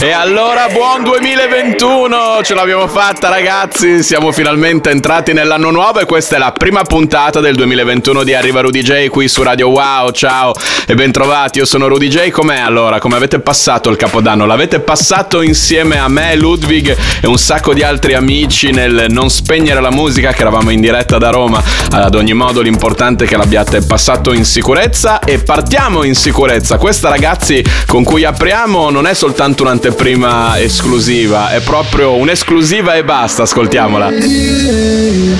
E 0.00 0.10
allora 0.10 0.66
buon 0.72 1.04
2021, 1.04 2.40
ce 2.42 2.54
l'abbiamo 2.54 2.88
fatta 2.88 3.28
ragazzi, 3.28 4.02
siamo 4.02 4.32
finalmente 4.32 4.90
entrati 4.90 5.32
nell'anno 5.32 5.70
nuovo 5.70 6.00
e 6.00 6.06
questa 6.06 6.36
è 6.36 6.38
la 6.38 6.50
prima 6.52 6.82
puntata 6.82 7.40
del 7.40 7.54
2021 7.54 8.24
di 8.24 8.34
Arriva 8.34 8.60
Rudy 8.60 8.82
J 8.82 9.08
qui 9.08 9.28
su 9.28 9.42
Radio 9.42 9.68
Wow, 9.68 10.10
ciao 10.10 10.52
e 10.86 10.94
bentrovati, 10.94 11.58
io 11.58 11.64
sono 11.64 11.86
Rudy 11.86 12.08
J, 12.08 12.30
com'è 12.30 12.58
allora? 12.58 12.98
Come 12.98 13.14
avete 13.16 13.38
passato 13.38 13.90
il 13.90 13.96
capodanno? 13.96 14.44
L'avete 14.44 14.80
passato 14.80 15.40
insieme 15.40 15.98
a 15.98 16.08
me, 16.08 16.34
Ludwig 16.34 16.96
e 17.20 17.26
un 17.26 17.38
sacco 17.38 17.72
di 17.72 17.82
altri 17.82 18.14
amici 18.14 18.72
nel 18.72 19.06
non 19.08 19.30
spegnere 19.30 19.80
la 19.80 19.90
musica 19.90 20.32
che 20.32 20.40
eravamo 20.40 20.70
in 20.70 20.80
diretta 20.80 21.18
da 21.18 21.30
Roma, 21.30 21.62
ad 21.92 22.14
ogni 22.14 22.34
modo 22.34 22.60
l'importante 22.60 23.24
è 23.24 23.28
che 23.28 23.36
l'abbiate 23.36 23.82
passato 23.82 24.32
in 24.32 24.44
sicurezza. 24.44 25.20
E 25.20 25.38
partiamo 25.38 26.02
in 26.02 26.14
sicurezza, 26.14 26.78
questa 26.78 27.08
ragazzi 27.08 27.64
con 27.86 28.02
cui 28.02 28.24
apriamo 28.32 28.88
non 28.88 29.06
è 29.06 29.14
soltanto 29.14 29.62
un'anteprima 29.62 30.58
esclusiva, 30.58 31.50
è 31.50 31.60
proprio 31.60 32.14
un'esclusiva 32.14 32.94
e 32.94 33.04
basta, 33.04 33.42
ascoltiamola. 33.42 34.10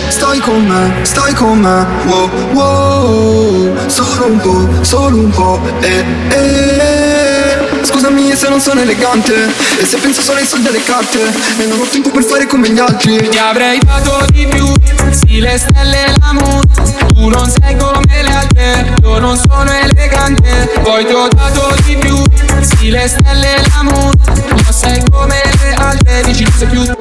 Stai 0.09 0.39
con 0.41 0.67
me, 0.67 0.93
stai 1.03 1.33
con 1.33 1.59
me, 1.59 1.87
wow, 2.07 2.31
wow 2.53 3.89
Solo 3.89 4.27
un 4.27 4.39
po', 4.39 4.69
solo 4.85 5.17
un 5.17 5.31
po', 5.31 5.61
eh, 5.81 6.05
eh 6.29 7.42
Scusami 7.85 8.35
se 8.37 8.49
non 8.49 8.61
sono 8.61 8.81
elegante 8.81 9.53
E 9.81 9.85
se 9.85 9.97
penso 9.99 10.23
solo 10.23 10.39
ai 10.39 10.47
soldi 10.47 10.69
alle 10.69 10.83
carte 10.83 11.21
E 11.59 11.67
non 11.67 11.81
ho 11.81 11.85
tempo 11.85 12.11
per 12.11 12.23
fare 12.23 12.47
come 12.47 12.71
gli 12.71 12.79
altri. 12.79 13.29
Ti 13.29 13.39
avrei 13.39 13.79
dato 13.79 14.25
di 14.31 14.47
più 14.47 14.73
Sì 15.11 15.41
le 15.41 15.59
stelle 15.59 16.07
e 16.07 16.15
la 16.21 16.33
mood 16.33 17.13
Tu 17.15 17.29
non 17.29 17.51
sei 17.51 17.77
come 17.77 18.23
le 18.23 18.33
altre 18.33 18.95
Io 19.03 19.19
non 19.19 19.37
sono 19.37 19.71
elegante. 19.71 20.71
Poi 20.83 21.05
ti 21.05 21.13
ho 21.13 21.29
dato 21.29 21.75
di 21.85 21.97
più 21.97 22.23
Sì 22.61 22.91
le 22.91 23.09
stelle 23.09 23.57
e 23.57 23.63
la 23.69 23.83
mood 23.83 24.19
Non 24.49 24.73
sei 24.73 25.03
come 25.11 25.41
le 25.63 25.75
altre 25.75 26.23
Dici 26.25 26.45
non 26.45 26.53
sei 26.57 26.69
più 26.69 26.85
tu 26.85 27.01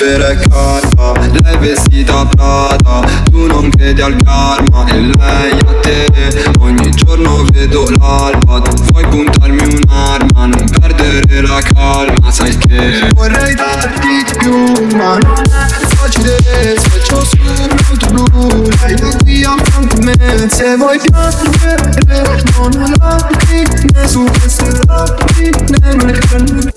È 0.00 0.38
calda, 0.48 1.28
lei 1.42 1.56
vestita 1.58 2.24
Prada 2.24 3.00
Tu 3.32 3.46
non 3.46 3.68
credi 3.68 4.00
al 4.00 4.14
karma 4.22 4.86
e 4.86 5.00
lei 5.00 5.50
a 5.50 5.80
te. 5.80 6.44
Ogni 6.60 6.88
giorno 6.90 7.44
vedo 7.50 7.84
l'alba, 7.98 8.60
tu 8.60 8.80
vuoi 8.92 9.04
puntarmi 9.08 9.58
un'arma 9.58 10.46
Non 10.46 10.70
perdere 10.78 11.40
la 11.42 11.60
calma, 11.60 12.30
sai 12.30 12.56
che 12.58 13.10
Vorrei 13.12 13.56
darti 13.56 14.22
di 14.24 14.36
più, 14.38 14.96
ma 14.96 15.18
non 15.18 15.42
è 15.42 15.86
facile. 15.96 16.76
Sfaccio 16.78 17.24
sul 17.24 17.98
tuo 17.98 18.22
blu, 18.22 18.68
lei 18.80 18.94
è 18.94 19.16
qui 19.24 19.42
a 19.42 19.56
fianco 19.64 19.96
a 19.96 20.04
me. 20.04 20.48
Se 20.48 20.76
vuoi 20.76 21.00
piangere, 21.00 22.42
non 22.56 22.94
lacrime 23.00 24.06
Su 24.06 24.24
queste 24.38 24.80
lacrime 24.86 25.78
non 25.80 26.06
le 26.06 26.18
prendo 26.28 26.76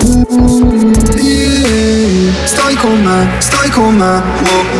Uh, 0.00 0.92
yeah. 1.16 1.87
Stai 2.48 2.74
con 2.76 2.98
me, 3.02 3.28
stai 3.40 3.68
con 3.68 3.94
me, 3.94 4.22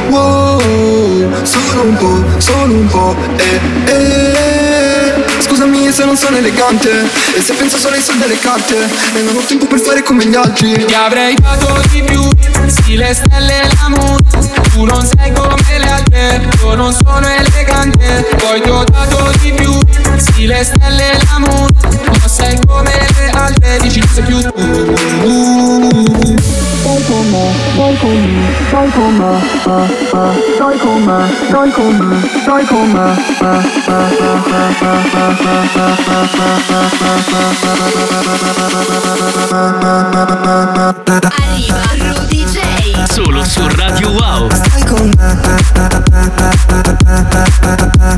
wow, 0.09 0.59
wow. 0.63 1.45
Solo 1.45 1.83
un 1.83 1.97
po', 1.97 2.41
solo 2.41 2.73
un 2.73 2.87
po', 2.87 3.15
eh, 3.37 3.61
eh 3.85 4.99
Scusami 5.41 5.93
se 5.93 6.05
non 6.05 6.17
sono 6.17 6.37
elegante 6.37 7.09
E 7.37 7.41
se 7.41 7.53
penso 7.55 7.79
solo 7.79 7.95
ai 7.95 8.03
soldi 8.03 8.25
alle 8.25 8.39
carte. 8.39 8.89
E 9.15 9.23
non 9.23 9.37
ho 9.37 9.41
tempo 9.41 9.67
per 9.67 9.81
fare 9.81 10.03
come 10.03 10.25
gli 10.27 10.35
altri. 10.35 10.85
Ti 10.85 10.95
avrei 10.95 11.35
dato 11.35 11.81
di 11.91 12.03
più 12.03 12.29
Sì 12.67 12.97
le 12.97 13.15
stelle 13.15 13.63
e 13.63 13.69
la 13.69 13.89
mood 13.89 14.25
Tu 14.73 14.85
non 14.85 15.05
sei 15.05 15.33
come 15.33 15.79
le 15.79 15.91
altre. 15.91 16.49
Io 16.63 16.75
non 16.75 16.93
sono 16.93 17.27
elegante. 17.27 18.29
Poi 18.37 18.61
ti 18.61 18.69
ho 18.69 18.85
dato 18.85 19.31
di 19.41 19.53
più 19.53 19.79
Sì 20.17 20.47
le 20.47 20.65
stelle 20.65 21.13
e 21.13 21.19
la 21.19 21.39
mood 21.39 21.75
Non 22.07 22.29
sei 22.29 22.59
come 22.67 23.07
le 23.19 23.31
altre. 23.31 23.79
Dici 23.81 23.99
non 23.99 24.09
sei 24.09 24.25
più 24.25 24.41
tu 24.41 25.08
con 27.29 27.41
me, 27.41 27.53
stai 27.75 27.97
con 27.97 28.17
me, 28.21 28.49
stai 28.69 28.91
con 28.91 29.17
me, 29.17 30.49
Stai 30.57 30.79
con 30.79 31.05
me, 31.05 31.19
stai 31.49 31.71
con 31.73 31.97
me, 31.99 32.23
stai 32.43 32.67
con 32.67 32.91
me, 32.91 33.05
Arriva 41.37 41.83
Rudy 41.99 42.45
J! 42.45 42.59
Solo 43.13 43.45
su 43.45 43.67
Radio 43.69 44.11
Wow. 44.11 44.49
Stai 44.51 44.85
con 44.87 45.09
me 45.17 45.37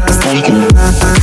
Stai 0.09 0.43
con 0.43 0.66
me 0.72 1.19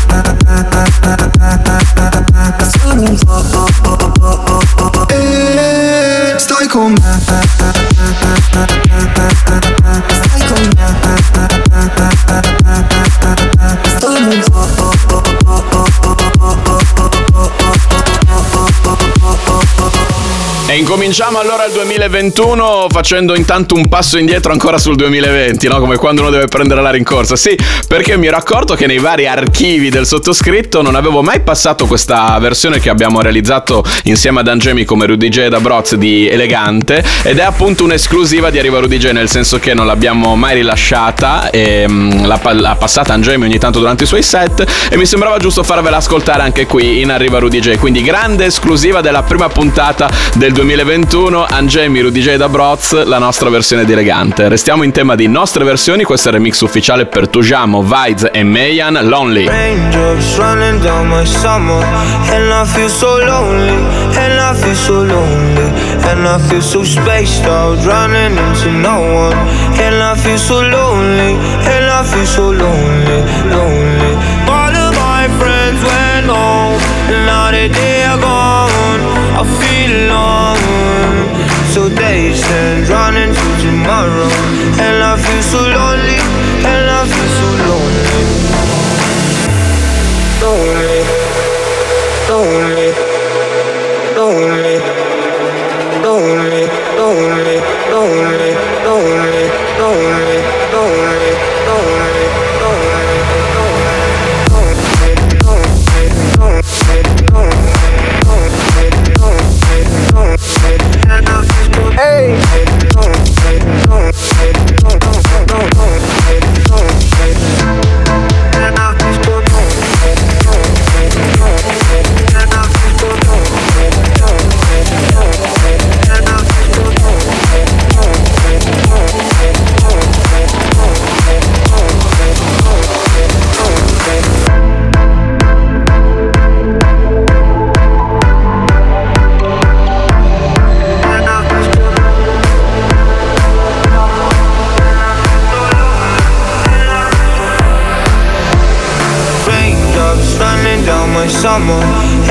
E 21.07 21.09
incominciamo 21.09 21.40
allora 21.40 21.66
il 21.66 21.72
2021 21.72 22.88
facendo 22.90 23.34
intanto 23.34 23.75
un 23.75 23.88
passo 23.88 24.18
indietro 24.18 24.51
ancora 24.51 24.78
sul 24.78 24.97
2020, 24.97 25.69
no? 25.69 25.79
Come 25.79 25.95
quando 25.95 26.19
uno 26.19 26.29
deve 26.29 26.47
prendere 26.47 26.81
la 26.81 26.90
rincorsa. 26.90 27.38
Sì, 27.38 27.57
perché 27.88 28.18
mi 28.18 28.28
ero 28.28 28.35
accorto 28.35 28.75
che 28.75 28.88
nei 28.88 28.97
vari 28.97 29.25
archivi 29.25 29.90
del 29.90 30.06
sottoscritto 30.06 30.81
non 30.81 30.96
avevo 30.96 31.22
mai 31.22 31.40
passato 31.40 31.85
questa 31.85 32.38
versione 32.40 32.81
che 32.81 32.90
abbiamo 32.90 33.22
realizzato 33.22 33.85
insieme 34.03 34.41
ad 34.41 34.50
Angemi 34.50 34.84
come 34.84 35.06
Rudy 35.06 35.29
J 35.29 35.47
da 35.47 35.62
Broz 35.62 35.96
di 35.96 36.28
Elegante 36.28 37.01
ed 37.23 37.38
è 37.38 37.44
appunto 37.44 37.85
un'esclusiva 37.85 38.50
di 38.50 38.59
Arriva 38.59 38.79
Rudy 38.79 38.97
J 38.97 39.12
nel 39.12 39.29
senso 39.29 39.59
che 39.59 39.73
non 39.73 39.85
l'abbiamo 39.85 40.35
mai 40.35 40.56
rilasciata 40.56 41.50
e 41.51 41.85
mm, 41.90 42.25
l'ha, 42.25 42.40
l'ha 42.52 42.76
passata 42.76 43.14
Angemi 43.14 43.46
ogni 43.46 43.59
tanto 43.59 43.79
durante 43.79 44.03
i 44.03 44.08
suoi 44.08 44.23
set 44.23 44.66
e 44.90 44.97
mi 44.97 45.05
sembrava 45.05 45.37
giusto 45.37 45.64
farvela 45.64 45.96
ascoltare 45.96 46.41
anche 46.41 46.66
qui 46.66 46.99
in 46.99 47.11
Arriva 47.11 47.40
Rudy 47.40 47.59
J. 47.59 47.78
Quindi 47.78 48.02
grande 48.03 48.43
esclusiva 48.43 48.99
della 48.99 49.23
prima 49.23 49.47
puntata 49.47 50.09
del 50.34 50.52
2021, 50.97 51.46
Angemi, 51.46 52.02
J 52.02 52.38
da 52.38 52.49
Broz, 52.49 53.03
la 53.05 53.20
nostra 53.20 53.49
versione 53.49 53.85
di 53.85 53.91
Elegante. 53.91 54.49
Restiamo 54.49 54.82
in 54.82 54.91
tema 54.91 55.14
di 55.14 55.28
nostre 55.28 55.64
versioni, 55.64 56.03
questo 56.03 56.29
è 56.29 56.32
il 56.32 56.38
remix 56.38 56.59
ufficiale 56.61 57.05
per 57.05 57.28
Tujamo, 57.28 57.84
Vides 57.84 58.29
e 58.32 58.44
Mayan, 58.44 58.99
Lonely. 59.03 59.46
Lonely 59.46 59.78
All 76.29 76.73
now 77.26 77.52
that 77.52 77.72
they 77.72 78.03
are 78.03 78.20
gone 78.20 79.02
I 79.40 79.44
feel 79.59 80.08
alone 80.08 80.77
stand 83.17 83.35
running 83.35 83.35
to 83.35 83.61
tomorrow. 83.61 84.29
And 84.85 85.03
I 85.03 85.17
feel 85.17 85.36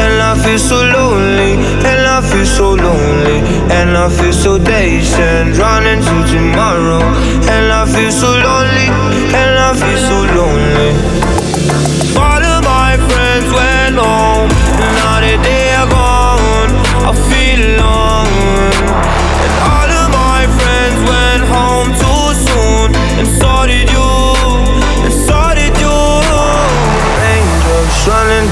And 0.02 0.14
I 0.22 0.32
feel 0.42 0.58
so 0.58 0.76
lonely, 0.76 1.52
and 1.88 2.02
I 2.06 2.20
feel 2.20 2.46
so 2.46 2.74
lonely, 2.74 3.38
and 3.78 3.96
I 3.96 4.08
feel 4.08 4.32
so 4.32 4.58
dazed 4.58 5.18
and 5.18 5.56
running 5.56 6.00
to 6.00 6.16
tomorrow. 6.32 7.02
And 7.54 7.72
I 7.72 7.84
feel 7.86 8.12
so 8.12 8.30
lonely, 8.48 8.88
and 9.40 9.52
I 9.68 9.70
feel 9.74 9.98
so 10.10 10.18
lonely. 10.38 11.15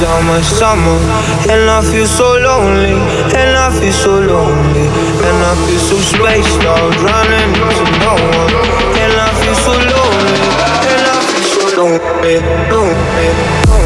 Down 0.04 0.26
my 0.26 0.40
summer, 0.42 0.98
and 1.48 1.64
I 1.70 1.80
feel 1.80 2.04
so 2.04 2.28
lonely, 2.36 2.92
and 3.40 3.56
I 3.56 3.72
feel 3.80 3.96
so 4.04 4.12
lonely, 4.20 4.86
and 5.28 5.38
I 5.50 5.52
feel 5.64 5.80
so 5.80 5.96
spaced 5.96 6.60
out, 6.60 6.92
running 7.08 7.52
into 7.56 7.86
no 8.04 8.12
one, 8.12 8.52
and 9.00 9.14
I 9.16 9.30
feel 9.40 9.56
so 9.66 9.72
lonely, 9.72 10.40
and 10.92 11.04
I 11.08 11.18
feel 11.30 11.46
so 11.56 11.64
lonely, 11.80 12.04
lonely, 12.20 12.36
lonely, 12.68 13.83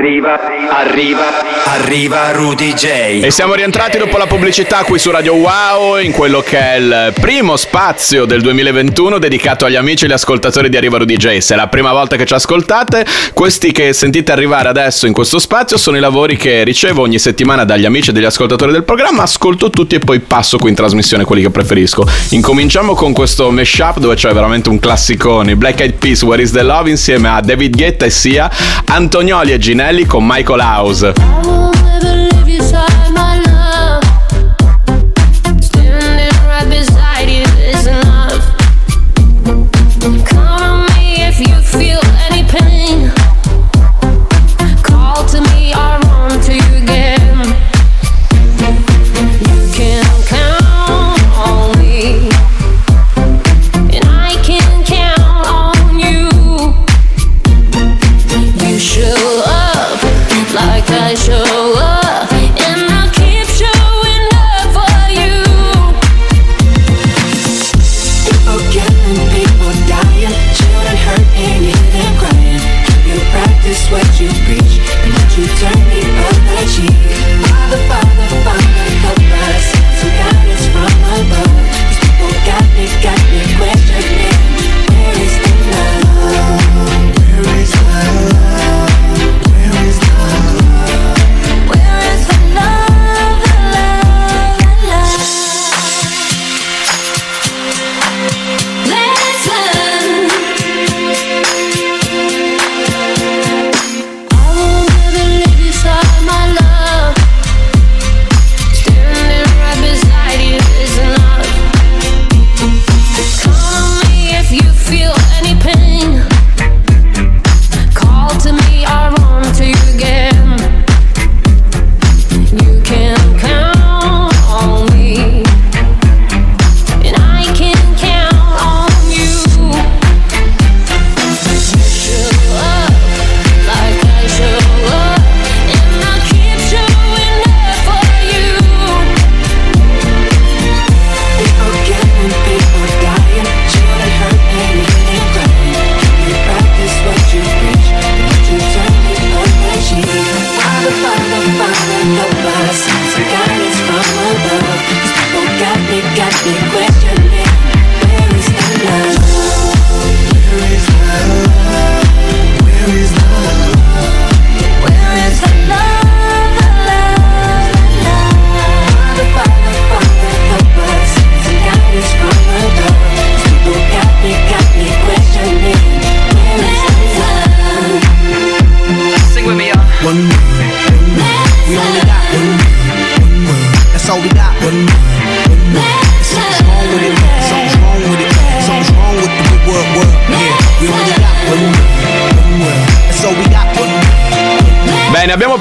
Arriva, 0.00 0.40
arriva, 0.70 1.42
arriva 1.64 2.30
Rudy 2.30 2.72
J. 2.72 2.84
E 3.22 3.30
siamo 3.30 3.54
rientrati 3.54 3.98
dopo 3.98 4.16
la 4.16 4.26
pubblicità 4.26 4.84
qui 4.84 4.98
su 4.98 5.10
Radio 5.10 5.34
Wow 5.34 5.98
in 5.98 6.12
quello 6.12 6.40
che 6.40 6.58
è 6.58 6.76
il 6.76 7.12
primo 7.20 7.56
spazio 7.56 8.24
del 8.24 8.40
2021 8.40 9.18
dedicato 9.18 9.64
agli 9.64 9.74
amici 9.74 10.04
e 10.04 10.06
agli 10.06 10.12
ascoltatori 10.12 10.68
di 10.68 10.76
Arriva 10.76 10.98
Rudy 10.98 11.16
J. 11.16 11.38
Se 11.38 11.54
è 11.54 11.56
la 11.56 11.66
prima 11.66 11.92
volta 11.92 12.16
che 12.16 12.24
ci 12.24 12.34
ascoltate, 12.34 13.04
questi 13.34 13.72
che 13.72 13.92
sentite 13.92 14.30
arrivare 14.30 14.68
adesso 14.68 15.06
in 15.06 15.12
questo 15.12 15.40
spazio 15.40 15.76
sono 15.76 15.96
i 15.96 16.00
lavori 16.00 16.36
che 16.36 16.62
ricevo 16.62 17.02
ogni 17.02 17.18
settimana 17.18 17.64
dagli 17.64 17.84
amici 17.84 18.10
e 18.10 18.12
dagli 18.12 18.24
ascoltatori 18.24 18.70
del 18.70 18.84
programma, 18.84 19.22
ascolto 19.22 19.70
tutti 19.70 19.96
e 19.96 19.98
poi 19.98 20.20
passo 20.20 20.56
qui 20.56 20.70
in 20.70 20.76
trasmissione 20.76 21.24
quelli 21.24 21.42
che 21.42 21.50
preferisco. 21.50 22.06
Incominciamo 22.30 22.94
con 22.94 23.12
questo 23.12 23.50
mashup 23.50 23.98
dove 23.98 24.14
c'è 24.14 24.32
veramente 24.32 24.68
un 24.68 24.78
classicone, 24.78 25.56
Black 25.56 25.80
Eyed 25.80 25.94
Peas, 25.94 26.22
Where 26.22 26.40
is 26.40 26.52
the 26.52 26.62
Love 26.62 26.88
insieme 26.90 27.28
a 27.28 27.40
David 27.40 27.76
Guetta 27.76 28.04
e 28.04 28.10
Sia, 28.10 28.48
Antonioli 28.84 29.52
e 29.52 29.58
Ginelli 29.58 30.04
con 30.04 30.24
Michael 30.24 30.58
House. 30.60 31.02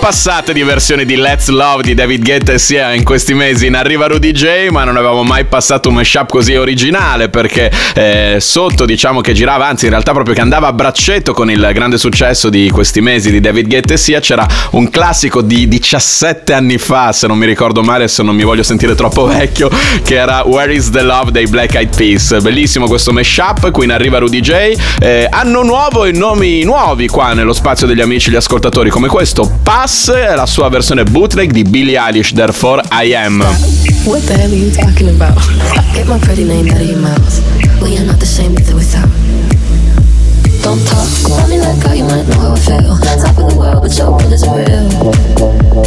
Passate 0.10 0.54
di 0.54 0.64
versioni 0.64 1.06
di 1.06 1.16
Let's 1.16 1.50
Love 1.50 1.84
di 1.84 1.94
David 1.94 2.24
Guetta 2.24 2.54
e 2.54 2.58
sia 2.58 2.94
in 2.94 3.04
questi 3.04 3.36
mesi 3.36 3.68
in 3.68 3.76
Arriva 3.76 4.08
Rudy 4.08 4.32
J, 4.32 4.70
ma 4.72 4.84
non 4.84 4.98
avevamo 4.98 5.22
mai 5.22 5.46
passato 5.46 5.90
un 5.90 5.94
mashup 5.94 6.32
così 6.32 6.56
originale 6.56 7.30
perché 7.30 7.72
eh, 7.94 8.38
sotto 8.40 8.86
diciamo 8.86 9.22
che 9.22 9.34
girava, 9.34 9.68
anzi 9.68 9.84
in 9.84 9.92
realtà 9.92 10.14
proprio 10.14 10.34
che 10.34 10.42
andava 10.42 10.66
a 10.66 10.74
braccetto 10.74 11.32
con 11.32 11.52
il 11.52 11.70
grande 11.76 12.00
successo 12.00 12.50
di 12.50 12.72
questi 12.72 13.02
mesi 13.02 13.30
di 13.30 13.40
David 13.40 13.68
Guetta 13.68 13.94
e 13.94 13.98
sia 13.98 14.20
c'era 14.20 14.48
un 14.72 14.90
classico 14.90 15.44
di 15.44 15.68
17 15.68 16.54
anni 16.54 16.80
fa, 16.80 17.12
se 17.12 17.28
non 17.28 17.38
mi 17.38 17.46
ricordo 17.46 17.84
male, 17.84 18.08
se 18.08 18.24
non 18.24 18.36
mi 18.36 18.44
voglio 18.44 18.64
sentire 18.64 18.96
troppo 18.96 19.28
vecchio, 19.28 19.70
che 20.04 20.16
era 20.16 20.42
Where 20.44 20.74
is 20.74 20.90
the 20.90 21.04
Love 21.04 21.30
dei 21.30 21.46
Black 21.46 21.76
Eyed 21.76 21.96
Peas. 21.96 22.42
Bellissimo 22.42 22.88
questo 22.88 23.12
mashup, 23.12 23.70
qui 23.70 23.86
in 23.86 23.92
Arriva 23.92 24.18
Rudy 24.18 24.40
J. 24.40 24.74
Eh, 25.02 25.28
anno 25.30 25.62
nuovo 25.62 26.06
e 26.06 26.12
nomi 26.12 26.64
nuovi 26.64 27.08
qua 27.08 27.34
nello 27.34 27.54
spazio 27.54 27.86
degli 27.86 28.02
amici 28.02 28.32
gli 28.32 28.36
ascoltatori 28.36 28.90
come 28.90 29.08
questo 29.08 29.60
Pass, 29.62 29.99
la 30.08 30.46
sua 30.46 30.70
versione 30.70 31.04
bootleg 31.04 31.52
di 31.52 31.64
Billie 31.64 31.98
Eilish, 31.98 32.32
Therefore 32.32 32.82
I 32.90 33.14
Am. 33.14 33.44
What 34.06 34.26
the 34.26 34.34
hell 34.34 34.50
are 34.50 34.56
you 34.56 34.72
talking 34.72 35.10
about? 35.10 35.38
Get 35.94 36.08
my 36.08 36.18
pretty 36.20 36.46
name 36.46 36.70
out 36.70 36.80
of 36.80 36.88
your 36.88 37.00
mouth. 37.00 37.42
We 37.82 37.98
are 37.98 38.06
not 38.06 38.18
the 38.18 38.26
same 38.26 38.54
with 38.54 38.70
or 38.72 38.76
without. 38.76 39.10
Don't 40.64 40.80
talk, 40.88 41.08
tell 41.28 41.48
me 41.50 41.60
let 41.60 41.84
go, 41.84 41.92
you 41.92 42.06
might 42.06 42.26
know 42.28 42.40
how 42.40 42.54
I 42.54 42.60
feel. 42.60 42.98
Top 43.20 43.38
of 43.38 43.50
the 43.50 43.56
world, 43.58 43.82
but 43.84 43.98
your 43.98 44.12
world 44.12 44.32
isn't 44.32 44.54
real. 44.56 44.88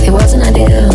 It 0.04 0.10
wasn't 0.10 0.44
ideal. 0.44 0.92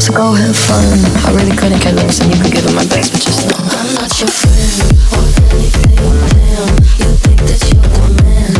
So 0.00 0.12
go 0.12 0.32
have 0.34 0.56
fun. 0.56 0.82
I 1.24 1.30
really 1.32 1.56
couldn't 1.56 1.78
care 1.80 1.92
less, 1.92 2.20
and 2.20 2.34
you 2.34 2.42
could 2.42 2.52
give 2.52 2.66
it 2.66 2.74
my 2.74 2.86
best, 2.86 3.12
but 3.12 3.22
just 3.22 3.46
know 3.46 3.56
I'm 3.60 3.94
not 3.94 4.10
your 4.18 4.28
friend 4.28 4.82
or 5.14 5.24
anything. 5.54 5.94
You 6.98 7.10
think 7.22 7.40
that 7.46 7.60
you're 7.70 7.80
the 7.82 8.22
man. 8.22 8.55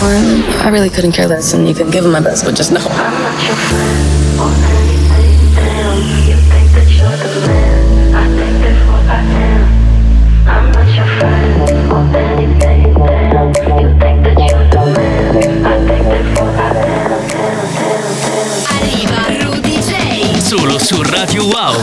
Did 0.00 0.44
you? 0.44 0.60
I 0.60 0.68
really 0.70 0.90
couldn't 0.90 1.10
care 1.12 1.26
less 1.26 1.54
and 1.54 1.66
you 1.66 1.74
can 1.74 1.90
give 1.90 2.04
him 2.04 2.12
my 2.12 2.20
best 2.20 2.44
but 2.44 2.54
just 2.54 2.70
know 2.70 2.78
I'm 2.80 3.22
not 3.22 3.42
your 3.46 3.56
friend 3.56 4.38
or 4.38 4.52
anything, 4.70 6.28
You 6.28 6.36
think 6.36 6.70
that 6.72 6.88
you're 6.88 7.16
the 7.18 7.28
man 7.46 8.14
I 8.14 8.16
think 8.36 8.54
therefore 8.62 9.02
I 9.08 9.20
am 9.42 9.62
I'm 10.46 10.70
not 10.72 10.88
your 10.94 11.08
friend 11.18 11.90
or 11.90 12.02
anything, 12.16 12.94
damn 12.94 13.48
You 13.80 13.88
think 13.98 14.18
that 14.22 14.38
you're 14.38 14.66
the 14.70 14.82
man 14.94 15.66
I 15.66 15.68
think 15.88 16.04
therefore 16.06 16.52
I 16.54 16.70
am, 16.78 17.10
Arriva 18.70 19.22
Rudy 19.42 19.76
J. 19.82 20.40
Solo 20.40 20.78
su 20.78 21.02
Radio 21.02 21.42
Wow. 21.46 21.74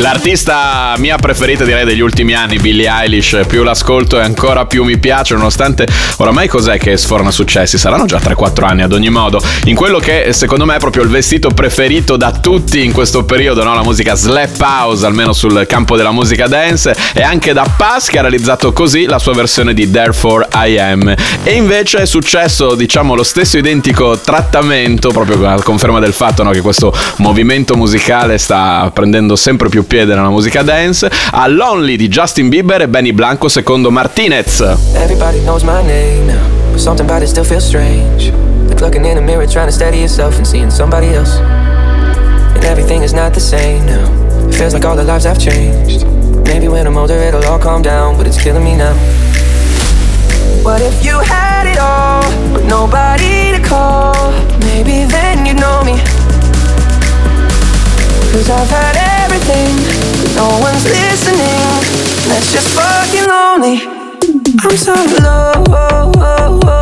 L'artista 0.00 0.94
mia 0.98 1.16
preferita 1.16 1.64
direi 1.64 1.84
degli 1.84 1.98
ultimi 2.00 2.32
anni, 2.32 2.58
Billie 2.58 2.88
Eilish, 2.88 3.40
più 3.48 3.64
l'ascolto 3.64 4.16
e 4.16 4.22
ancora 4.22 4.64
più 4.64 4.84
mi 4.84 4.96
piace, 4.96 5.34
nonostante 5.34 5.88
oramai 6.18 6.46
cos'è 6.46 6.78
che 6.78 6.96
sforna 6.96 7.32
successi? 7.32 7.78
Saranno 7.78 8.04
già 8.04 8.18
3-4 8.18 8.64
anni 8.64 8.82
ad 8.82 8.92
ogni 8.92 9.10
modo, 9.10 9.42
in 9.64 9.74
quello 9.74 9.98
che 9.98 10.32
secondo 10.32 10.64
me 10.64 10.76
è 10.76 10.78
proprio 10.78 11.02
il 11.02 11.08
vestito 11.08 11.50
preferito 11.50 12.16
da 12.16 12.30
tutti 12.30 12.84
in 12.84 12.92
questo 12.92 13.24
periodo, 13.24 13.64
no? 13.64 13.74
la 13.74 13.82
musica 13.82 14.14
slap 14.14 14.60
house, 14.60 15.04
almeno 15.04 15.32
sul 15.32 15.66
campo 15.66 15.96
della 15.96 16.12
musica 16.12 16.46
dance, 16.46 16.94
e 17.12 17.22
anche 17.22 17.52
da 17.52 17.66
Paz 17.76 18.08
che 18.08 18.18
ha 18.18 18.22
realizzato 18.22 18.72
così 18.72 19.04
la 19.06 19.18
sua 19.18 19.34
versione 19.34 19.74
di 19.74 19.90
Therefore 19.90 20.46
I 20.54 20.78
Am. 20.78 21.12
E 21.42 21.54
invece 21.54 22.02
è 22.02 22.06
successo, 22.06 22.76
diciamo, 22.76 23.16
lo 23.16 23.24
stesso 23.24 23.58
identico 23.58 24.16
trattamento, 24.16 25.08
proprio 25.08 25.44
a 25.44 25.60
conferma 25.60 25.98
del 25.98 26.12
fatto 26.12 26.44
no, 26.44 26.50
che 26.50 26.60
questo 26.60 26.96
movimento 27.16 27.74
musicale 27.74 28.38
sta 28.38 28.88
prendendo 28.94 29.34
sempre 29.34 29.68
più 29.68 29.86
piede 29.88 30.14
nella 30.14 30.28
musica 30.28 30.62
dance, 30.62 31.10
a 31.32 31.48
Lonely 31.48 31.96
di 31.96 32.08
Justin 32.08 32.48
Bieber 32.48 32.82
e 32.82 32.88
Benny 32.88 33.12
Blanco 33.12 33.48
secondo 33.48 33.90
Martinez. 33.90 34.60
Everybody 34.94 35.40
knows 35.40 35.62
my 35.64 35.82
name 35.82 36.30
but 36.70 36.84
something 36.84 37.06
about 37.06 37.22
it 37.22 37.28
still 37.28 37.44
feels 37.44 37.66
strange. 37.66 38.30
Like 38.68 38.80
looking 38.80 39.04
in 39.04 39.16
the 39.16 39.22
mirror, 39.22 39.46
trying 39.46 39.66
to 39.66 39.72
steady 39.72 39.98
yourself 39.98 40.36
and 40.36 40.46
seeing 40.46 40.70
somebody 40.70 41.08
else. 41.08 41.38
And 42.54 42.64
everything 42.64 43.02
is 43.02 43.12
not 43.12 43.34
the 43.34 43.40
same 43.40 43.84
now. 43.86 44.06
It 44.46 44.54
feels 44.54 44.74
like 44.74 44.84
all 44.84 44.94
the 44.94 45.02
lives 45.02 45.24
have 45.24 45.40
changed. 45.40 46.06
Maybe 46.44 46.68
when 46.68 46.86
I'm 46.86 46.96
older, 46.96 47.14
it'll 47.14 47.44
all 47.46 47.58
calm 47.58 47.82
down, 47.82 48.16
but 48.16 48.26
it's 48.28 48.40
killing 48.40 48.62
me 48.62 48.76
now. 48.76 48.94
What 50.62 50.80
if 50.82 51.04
you 51.04 51.18
had 51.18 51.66
it 51.66 51.78
all, 51.78 52.22
but 52.52 52.64
nobody 52.64 53.56
to 53.56 53.62
call? 53.66 54.30
Maybe 54.60 55.04
then 55.10 55.46
you'd 55.46 55.58
know 55.58 55.82
me. 55.82 56.17
Cause 58.32 58.50
I've 58.50 58.68
had 58.68 58.96
everything, 59.24 59.74
no 60.36 60.48
one's 60.60 60.84
listening. 60.84 61.58
That's 62.28 62.52
just 62.52 62.68
fucking 62.76 63.26
lonely. 63.26 63.80
I'm 64.64 64.76
so 64.76 64.94
lonely. 65.22 66.77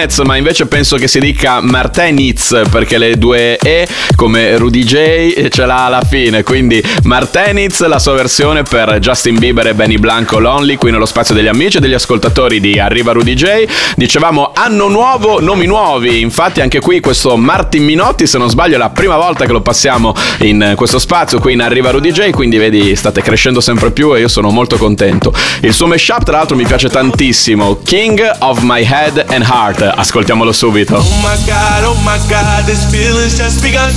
Martinez, 0.00 0.18
ma 0.20 0.36
invece 0.36 0.66
penso 0.66 0.96
che 0.96 1.08
si 1.08 1.20
dica 1.20 1.60
Marteniz 1.60 2.62
perché 2.70 2.96
le 2.96 3.18
due 3.18 3.58
E 3.58 3.86
come 4.14 4.56
Rudy 4.56 4.82
J 4.82 5.48
ce 5.50 5.66
l'ha 5.66 5.86
alla 5.86 6.00
fine. 6.00 6.42
Quindi 6.42 6.82
Marteniz, 7.04 7.84
la 7.86 7.98
sua 7.98 8.14
versione 8.14 8.62
per 8.62 8.98
Justin 8.98 9.38
Bieber 9.38 9.66
e 9.66 9.74
Benny 9.74 9.98
Blanco 9.98 10.38
Lonely, 10.38 10.76
qui 10.76 10.90
nello 10.90 11.04
spazio 11.04 11.34
degli 11.34 11.48
amici 11.48 11.76
e 11.76 11.80
degli 11.80 11.92
ascoltatori 11.92 12.60
di 12.60 12.78
Arriva 12.78 13.12
Rudy 13.12 13.34
J. 13.34 13.64
Dicevamo 13.94 14.52
anno 14.54 14.88
nuovo, 14.88 15.40
nomi 15.40 15.66
nuovi. 15.66 16.20
Infatti, 16.20 16.62
anche 16.62 16.80
qui 16.80 17.00
questo 17.00 17.36
Martin 17.36 17.84
Minotti, 17.84 18.26
se 18.26 18.38
non 18.38 18.48
sbaglio, 18.48 18.76
è 18.76 18.78
la 18.78 18.90
prima 18.90 19.16
volta 19.16 19.44
che 19.44 19.52
lo 19.52 19.60
passiamo 19.60 20.14
in 20.40 20.72
questo 20.76 20.98
spazio 20.98 21.40
qui 21.40 21.52
in 21.52 21.60
Arriva 21.60 21.90
Rudy 21.90 22.10
J. 22.10 22.30
Quindi 22.30 22.56
vedi, 22.56 22.96
state 22.96 23.20
crescendo 23.20 23.60
sempre 23.60 23.90
più 23.90 24.14
e 24.14 24.20
io 24.20 24.28
sono 24.28 24.50
molto 24.50 24.76
contento. 24.76 25.34
Il 25.60 25.74
suo 25.74 25.86
mashup, 25.86 26.22
tra 26.22 26.38
l'altro, 26.38 26.56
mi 26.56 26.64
piace 26.64 26.88
tantissimo. 26.88 27.80
King 27.84 28.36
of 28.38 28.60
My 28.62 28.82
Head 28.82 29.26
and 29.28 29.44
Heart. 29.46 29.89
Ascoltiamolo 29.96 30.52
subito. 30.52 30.96
Oh 30.96 31.20
my 31.22 31.36
god, 31.46 31.84
oh 31.84 31.94
my 32.04 32.18
god, 32.28 32.64
this 32.66 32.84
feeling's 32.90 33.36
just 33.36 33.62
begun. 33.62 33.90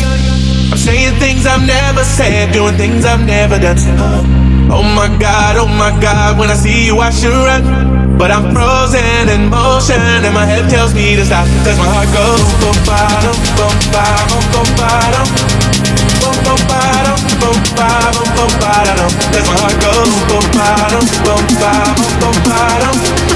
I'm 0.72 0.78
saying 0.78 1.20
things 1.20 1.46
I've 1.46 1.66
never 1.66 2.04
said, 2.04 2.52
doing 2.52 2.76
things 2.78 3.06
I've 3.06 3.26
never 3.26 3.60
done. 3.60 3.78
Oh 4.72 4.82
my 4.82 5.08
god, 5.20 5.58
oh 5.58 5.68
my 5.68 5.92
god, 6.02 6.40
when 6.40 6.50
I 6.50 6.56
see 6.56 6.86
you 6.86 7.00
I 7.00 7.12
should 7.12 7.34
run. 7.34 7.94
But 8.18 8.32
I'm 8.32 8.54
frozen 8.54 9.30
in 9.30 9.50
motion 9.50 10.00
and 10.00 10.34
my 10.34 10.46
head 10.46 10.70
tells 10.70 10.94
me 10.94 11.16
to 11.16 11.26
stop. 11.26 11.46
Cause 11.66 11.78
my 11.78 11.90
heart 11.90 12.10
goes 12.14 12.46
boom 12.62 12.78
bottom, 12.86 13.36
boom 13.58 13.76
bottom, 13.92 14.42
boom 14.54 14.70
bottom. 14.78 15.28
Boom 16.22 16.38
boom 16.46 16.62
bottom, 16.70 17.18
boom 17.42 17.60
bottom, 17.76 18.28
boom 18.38 18.54
bottom. 18.62 19.12
Cause 19.34 19.46
my 19.50 19.56
heart 19.62 19.78
goes 19.82 20.14
boom 20.30 20.46
bottom, 20.56 21.04
boom 21.26 21.46
bottom, 21.60 22.06
boom 22.22 22.38
bottom. 22.50 23.33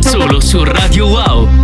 Solo 0.00 0.40
su 0.40 0.64
Radio 0.64 1.06
Wow. 1.08 1.57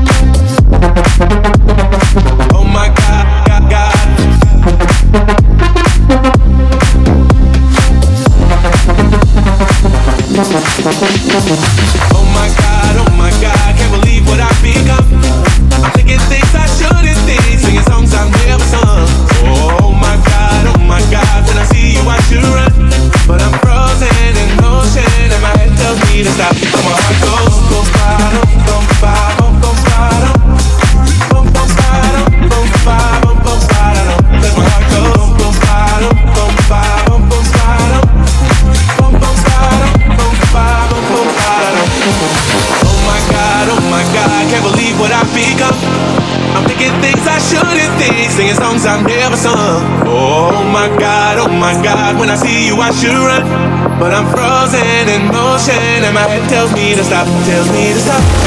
Stop, 57.04 57.26
tells 57.44 57.70
me 57.70 57.92
to 57.92 58.00
stop. 58.00 58.43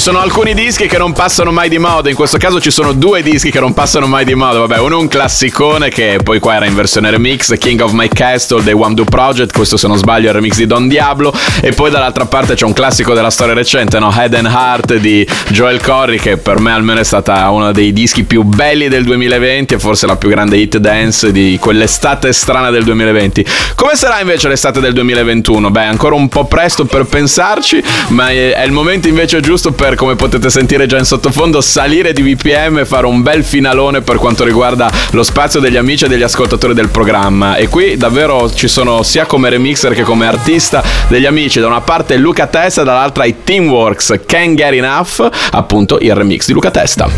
Ci 0.00 0.06
sono 0.06 0.20
alcuni 0.20 0.54
dischi 0.54 0.86
che 0.86 0.96
non 0.96 1.12
passano 1.12 1.52
mai 1.52 1.68
di 1.68 1.76
moda, 1.76 2.08
in 2.08 2.14
questo 2.14 2.38
caso 2.38 2.58
ci 2.58 2.70
sono 2.70 2.94
due 2.94 3.22
dischi 3.22 3.50
che 3.50 3.60
non 3.60 3.74
passano 3.74 4.06
mai 4.06 4.24
di 4.24 4.34
moda. 4.34 4.60
Vabbè, 4.60 4.78
uno 4.78 4.96
è 4.96 4.98
un 4.98 5.08
classicone 5.08 5.90
che 5.90 6.20
poi 6.24 6.38
qua 6.38 6.54
era 6.54 6.64
in 6.64 6.74
versione 6.74 7.10
remix, 7.10 7.58
King 7.58 7.82
of 7.82 7.92
My 7.92 8.08
Castle 8.08 8.62
dei 8.62 8.72
One 8.72 8.94
Do 8.94 9.04
Project, 9.04 9.52
questo 9.52 9.76
se 9.76 9.86
non 9.88 9.98
sbaglio 9.98 10.24
è 10.24 10.28
il 10.28 10.36
remix 10.36 10.56
di 10.56 10.66
Don 10.66 10.88
Diablo, 10.88 11.34
e 11.60 11.72
poi 11.72 11.90
dall'altra 11.90 12.24
parte 12.24 12.54
c'è 12.54 12.64
un 12.64 12.72
classico 12.72 13.12
della 13.12 13.28
storia 13.28 13.52
recente, 13.52 13.98
no? 13.98 14.10
Head 14.10 14.32
and 14.32 14.46
Heart 14.46 14.94
di 14.94 15.28
Joel 15.48 15.82
Corry, 15.82 16.16
che 16.16 16.38
per 16.38 16.60
me 16.60 16.72
almeno 16.72 17.00
è 17.00 17.04
stata 17.04 17.50
uno 17.50 17.70
dei 17.70 17.92
dischi 17.92 18.24
più 18.24 18.42
belli 18.42 18.88
del 18.88 19.04
2020 19.04 19.74
e 19.74 19.78
forse 19.78 20.06
la 20.06 20.16
più 20.16 20.30
grande 20.30 20.56
hit 20.56 20.78
dance 20.78 21.30
di 21.30 21.58
quell'estate 21.60 22.32
strana 22.32 22.70
del 22.70 22.84
2020. 22.84 23.44
Come 23.74 23.96
sarà 23.96 24.18
invece 24.18 24.48
l'estate 24.48 24.80
del 24.80 24.94
2021? 24.94 25.70
Beh, 25.70 25.84
ancora 25.84 26.14
un 26.14 26.30
po' 26.30 26.46
presto 26.46 26.86
per 26.86 27.04
pensarci, 27.04 27.84
ma 28.08 28.30
è 28.30 28.62
il 28.64 28.72
momento 28.72 29.06
invece 29.06 29.40
giusto 29.40 29.72
per, 29.72 29.88
come 29.96 30.16
potete 30.16 30.50
sentire 30.50 30.86
già 30.86 30.98
in 30.98 31.04
sottofondo, 31.04 31.60
salire 31.60 32.12
di 32.12 32.22
BPM 32.22 32.78
e 32.78 32.84
fare 32.84 33.06
un 33.06 33.22
bel 33.22 33.44
finalone 33.44 34.00
per 34.00 34.16
quanto 34.16 34.44
riguarda 34.44 34.90
lo 35.10 35.22
spazio 35.22 35.60
degli 35.60 35.76
amici 35.76 36.04
e 36.04 36.08
degli 36.08 36.22
ascoltatori 36.22 36.74
del 36.74 36.88
programma. 36.88 37.56
E 37.56 37.68
qui 37.68 37.96
davvero 37.96 38.52
ci 38.52 38.68
sono 38.68 39.02
sia 39.02 39.26
come 39.26 39.48
remixer 39.48 39.94
che 39.94 40.02
come 40.02 40.26
artista 40.26 40.82
degli 41.08 41.26
amici. 41.26 41.60
Da 41.60 41.66
una 41.66 41.80
parte 41.80 42.16
Luca 42.16 42.46
Testa, 42.46 42.82
dall'altra 42.82 43.24
i 43.24 43.36
Teamworks 43.44 44.20
Can't 44.26 44.54
Get 44.54 44.72
Enough, 44.72 45.28
appunto 45.50 45.98
il 46.00 46.14
remix 46.14 46.46
di 46.46 46.52
Luca 46.52 46.70
Testa. 46.70 47.08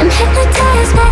and 0.00 0.10
hypnotize 0.10 0.92
by 0.94 1.09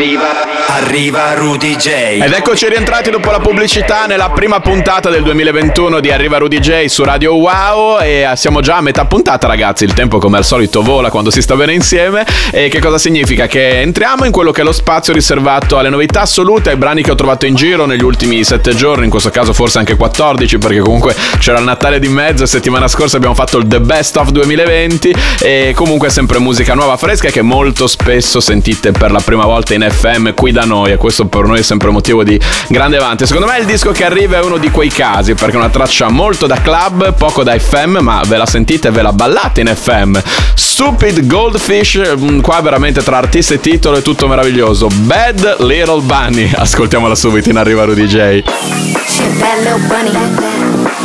arriva, 0.00 0.49
arriva 0.90 1.34
Rudy 1.34 1.76
J. 1.76 1.86
Ed 2.20 2.32
eccoci 2.32 2.68
rientrati 2.68 3.10
dopo 3.10 3.30
la 3.30 3.38
pubblicità 3.38 4.06
nella 4.06 4.30
prima 4.30 4.58
puntata 4.58 5.08
del 5.08 5.22
2021 5.22 6.00
di 6.00 6.10
Arriva 6.10 6.38
Rudy 6.38 6.58
J 6.58 6.86
su 6.86 7.04
Radio 7.04 7.36
Wow. 7.36 8.00
E 8.00 8.28
siamo 8.34 8.60
già 8.60 8.78
a 8.78 8.80
metà 8.80 9.04
puntata 9.04 9.46
ragazzi, 9.46 9.84
il 9.84 9.92
tempo 9.92 10.18
come 10.18 10.38
al 10.38 10.44
solito 10.44 10.82
vola 10.82 11.08
quando 11.08 11.30
si 11.30 11.42
sta 11.42 11.54
bene 11.54 11.74
insieme. 11.74 12.26
E 12.50 12.68
che 12.68 12.80
cosa 12.80 12.98
significa? 12.98 13.46
Che 13.46 13.82
entriamo 13.82 14.24
in 14.24 14.32
quello 14.32 14.50
che 14.50 14.62
è 14.62 14.64
lo 14.64 14.72
spazio 14.72 15.12
riservato 15.12 15.78
alle 15.78 15.90
novità 15.90 16.22
assolute, 16.22 16.70
ai 16.70 16.76
brani 16.76 17.04
che 17.04 17.12
ho 17.12 17.14
trovato 17.14 17.46
in 17.46 17.54
giro 17.54 17.86
negli 17.86 18.02
ultimi 18.02 18.42
7 18.42 18.74
giorni, 18.74 19.04
in 19.04 19.10
questo 19.10 19.30
caso 19.30 19.52
forse 19.52 19.78
anche 19.78 19.94
14 19.94 20.58
perché 20.58 20.80
comunque 20.80 21.14
c'era 21.38 21.58
il 21.58 21.64
Natale 21.64 22.00
di 22.00 22.08
mezzo 22.08 22.42
e 22.42 22.46
settimana 22.48 22.88
scorsa 22.88 23.16
abbiamo 23.16 23.36
fatto 23.36 23.58
il 23.58 23.68
The 23.68 23.78
Best 23.78 24.16
of 24.16 24.30
2020 24.30 25.14
e 25.40 25.72
comunque 25.72 26.10
sempre 26.10 26.40
musica 26.40 26.74
nuova 26.74 26.96
fresca 26.96 27.28
che 27.28 27.42
molto 27.42 27.86
spesso 27.86 28.40
sentite 28.40 28.90
per 28.90 29.12
la 29.12 29.20
prima 29.20 29.44
volta 29.44 29.74
in 29.74 29.86
FM 29.88 30.34
qui 30.34 30.50
da 30.50 30.64
noi 30.64 30.78
e 30.86 30.96
questo 30.96 31.26
per 31.26 31.44
noi 31.44 31.58
è 31.58 31.62
sempre 31.62 31.90
motivo 31.90 32.22
di 32.24 32.40
grande 32.68 32.96
avanti. 32.96 33.26
Secondo 33.26 33.48
me 33.50 33.58
il 33.58 33.66
disco 33.66 33.92
che 33.92 34.04
arriva 34.04 34.38
è 34.38 34.42
uno 34.42 34.58
di 34.58 34.70
quei 34.70 34.88
casi 34.88 35.34
perché 35.34 35.54
è 35.54 35.58
una 35.58 35.68
traccia 35.68 36.08
molto 36.10 36.46
da 36.46 36.60
club, 36.60 37.14
poco 37.14 37.42
da 37.42 37.58
FM, 37.58 37.98
ma 38.00 38.22
ve 38.26 38.36
la 38.36 38.46
sentite 38.46 38.88
e 38.88 38.90
ve 38.90 39.02
la 39.02 39.12
ballate 39.12 39.60
in 39.60 39.72
FM. 39.74 40.18
Stupid 40.54 41.26
Goldfish, 41.26 42.14
mm, 42.18 42.40
qua 42.40 42.60
veramente 42.60 43.02
tra 43.02 43.18
artista 43.18 43.54
e 43.54 43.60
titolo 43.60 43.98
è 43.98 44.02
tutto 44.02 44.28
meraviglioso. 44.28 44.88
Bad 44.92 45.56
Little 45.60 46.00
Bunny, 46.02 46.50
ascoltiamola 46.54 47.14
subito 47.14 47.50
in 47.50 47.56
arriva 47.56 47.84
Rudy 47.84 48.06
J. 48.06 48.42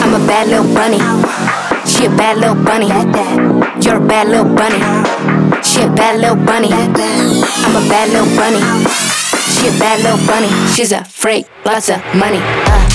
I'm 0.05 0.13
a 0.13 0.27
bad 0.27 0.47
little 0.47 0.63
bunny. 0.63 0.99
She 1.85 2.05
a 2.05 2.09
bad 2.09 2.37
little 2.37 2.55
bunny. 2.55 2.87
You're 3.81 3.97
a 3.97 3.99
bad 3.99 4.27
little 4.27 4.45
bunny. 4.45 4.79
She 5.63 5.81
a 5.81 5.89
bad 5.89 6.19
little 6.19 6.35
bunny. 6.35 6.69
I'm 6.71 7.75
a 7.75 7.89
bad 7.89 8.09
little 8.09 8.35
bunny. 8.35 9.14
She 9.65 9.75
a 9.75 9.79
bad 9.79 10.03
little 10.03 10.27
bunny. 10.27 10.47
She's 10.75 10.91
a 10.91 11.03
freak, 11.05 11.47
lots 11.65 11.89
of 11.89 11.97
money. 12.13 12.37
Uh. 12.37 12.85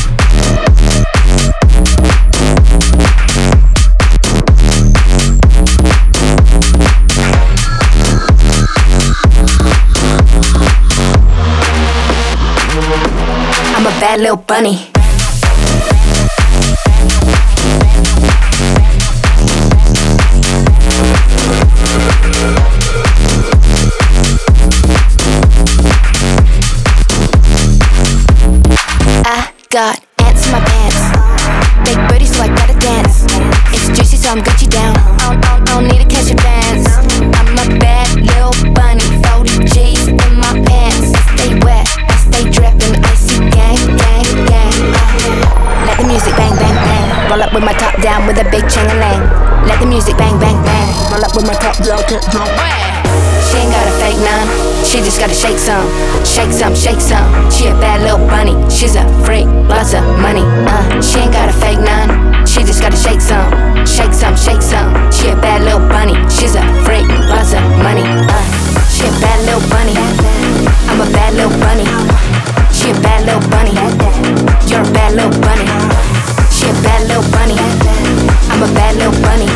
I'm 13.75 13.85
a 13.85 13.91
bad 13.99 14.21
little 14.21 14.37
bunny. 14.37 14.90
Got 29.71 30.05
ants 30.19 30.47
in 30.47 30.53
my 30.53 30.61
pants. 30.61 31.89
Big 31.89 31.97
booty, 32.09 32.27
so 32.27 32.43
I 32.43 32.49
gotta 32.49 32.77
dance. 32.81 33.25
It's 33.73 33.87
juicy, 33.97 34.17
so 34.17 34.31
I'm 34.31 34.39
Gucci 34.39 34.69
down. 34.69 35.00
Just 55.11 55.19
gotta 55.19 55.35
shake 55.35 55.59
some, 55.59 55.83
shake 56.23 56.53
some, 56.55 56.71
shake 56.71 57.01
some. 57.03 57.27
She 57.51 57.67
a 57.67 57.75
bad 57.83 57.99
little 58.07 58.23
bunny. 58.31 58.55
She's 58.71 58.95
a 58.95 59.03
freak, 59.27 59.47
lots 59.67 59.91
of 59.93 60.07
money. 60.23 60.47
Uh, 60.71 61.03
she 61.03 61.19
ain't 61.19 61.35
got 61.35 61.51
a 61.51 61.53
fake 61.59 61.83
none. 61.83 62.47
She 62.47 62.63
just 62.63 62.79
gotta 62.79 62.95
shake 62.95 63.19
some, 63.19 63.51
shake 63.83 64.15
some, 64.15 64.39
shake 64.39 64.63
some. 64.63 64.95
She 65.11 65.35
a 65.35 65.35
bad 65.35 65.67
little 65.67 65.83
bunny. 65.91 66.15
She's 66.31 66.55
a 66.55 66.63
freak, 66.87 67.11
lots 67.27 67.51
of 67.59 67.65
money. 67.83 68.07
Uh, 68.07 68.47
she 68.87 69.03
a 69.03 69.11
bad 69.19 69.43
little 69.51 69.67
bunny. 69.67 69.99
I'm 70.87 71.03
a 71.03 71.09
bad 71.11 71.35
little 71.35 71.59
bunny. 71.59 71.91
She 72.71 72.95
a 72.95 72.97
bad 73.03 73.27
little 73.27 73.43
bunny. 73.51 73.75
You're 74.71 74.87
a 74.87 74.93
bad 74.95 75.19
little 75.19 75.35
bunny. 75.43 75.67
She 76.55 76.71
a 76.71 76.75
bad 76.87 77.11
little 77.11 77.27
bunny. 77.35 77.59
I'm 78.47 78.63
a 78.63 78.71
bad 78.79 78.95
little 78.95 79.19
bunny. 79.27 79.51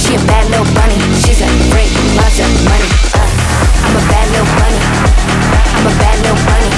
She 0.00 0.16
a 0.16 0.20
bad 0.24 0.48
little 0.48 0.64
bunny. 0.72 0.96
She's 1.20 1.44
a 1.44 1.48
freak, 1.68 1.92
lots 2.16 2.40
of 2.40 2.48
money. 2.64 2.88
Uh, 3.12 3.52
I'm 3.84 3.96
a 3.96 4.04
bad 4.08 4.26
little 4.32 4.51
little 5.82 6.36
bunny. 6.44 6.70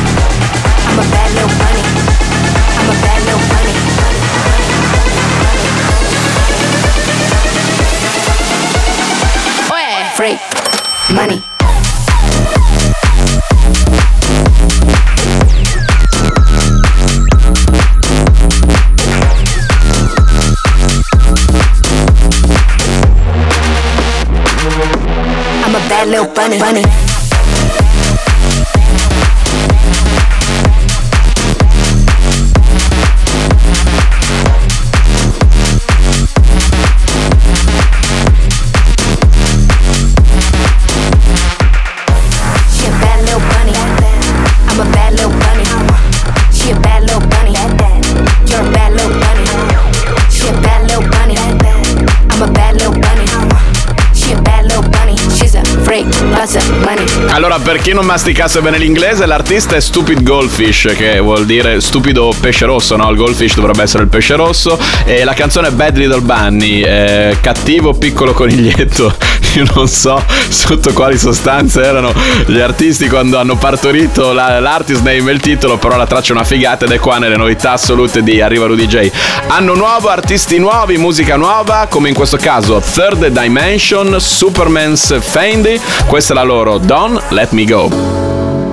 I'm 25.64 25.74
a 25.74 25.88
bad 25.88 26.08
little 26.08 26.26
bunny. 26.60 27.03
Allora, 57.34 57.58
per 57.58 57.78
chi 57.78 57.92
non 57.92 58.06
masticasse 58.06 58.60
bene 58.60 58.78
l'inglese, 58.78 59.26
l'artista 59.26 59.74
è 59.74 59.80
Stupid 59.80 60.22
Goldfish, 60.22 60.94
che 60.96 61.18
vuol 61.18 61.46
dire 61.46 61.80
stupido 61.80 62.32
pesce 62.40 62.64
rosso, 62.64 62.94
no? 62.94 63.10
Il 63.10 63.16
goldfish 63.16 63.56
dovrebbe 63.56 63.82
essere 63.82 64.04
il 64.04 64.08
pesce 64.08 64.36
rosso. 64.36 64.78
E 65.04 65.24
la 65.24 65.34
canzone 65.34 65.66
è 65.66 65.70
Bad 65.72 65.96
Little 65.96 66.20
Bunny, 66.20 66.82
eh, 66.82 67.36
cattivo 67.40 67.92
piccolo 67.92 68.34
coniglietto. 68.34 69.16
Io 69.56 69.64
non 69.74 69.86
so 69.86 70.20
sotto 70.48 70.92
quali 70.92 71.16
sostanze 71.16 71.82
erano 71.82 72.12
gli 72.46 72.58
artisti 72.58 73.08
quando 73.08 73.38
hanno 73.38 73.56
partorito 73.56 74.32
la- 74.32 74.58
l'artist 74.58 75.02
name 75.02 75.30
e 75.30 75.34
il 75.34 75.40
titolo, 75.40 75.76
però 75.76 75.96
la 75.96 76.06
traccia 76.06 76.30
è 76.30 76.32
una 76.32 76.44
figata 76.44 76.84
ed 76.86 76.90
è 76.90 76.98
qua 76.98 77.18
nelle 77.18 77.36
novità 77.36 77.72
assolute 77.72 78.22
di 78.22 78.40
Arriva 78.40 78.66
Rudy 78.66 78.86
J. 78.86 79.10
Anno 79.48 79.74
nuovo, 79.74 80.08
artisti 80.08 80.58
nuovi, 80.58 80.96
musica 80.96 81.36
nuova, 81.36 81.86
come 81.88 82.08
in 82.08 82.14
questo 82.14 82.36
caso 82.36 82.80
Third 82.80 83.28
Dimension, 83.28 84.16
Superman's 84.18 85.16
Fendi. 85.20 85.80
Questa 86.06 86.32
è 86.32 86.36
la 86.36 86.42
loro 86.42 86.78
Don't 86.78 87.22
Let 87.28 87.50
Me 87.50 87.64
Go. 87.64 87.88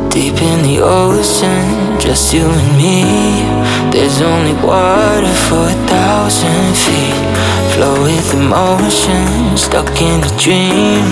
Deep 0.10 0.40
in 0.40 0.62
the 0.64 0.82
ocean, 0.82 1.98
just 2.00 2.34
you 2.34 2.44
and 2.44 2.76
me. 2.76 3.46
There's 3.92 4.20
only 4.22 4.54
water 4.62 5.28
for 5.28 5.68
a 5.68 5.76
thousand 5.86 6.76
feet. 6.76 7.31
Flow 7.74 8.04
with 8.04 8.34
emotion, 8.34 9.56
stuck 9.58 9.90
in 10.02 10.20
a 10.24 10.32
dream. 10.38 11.06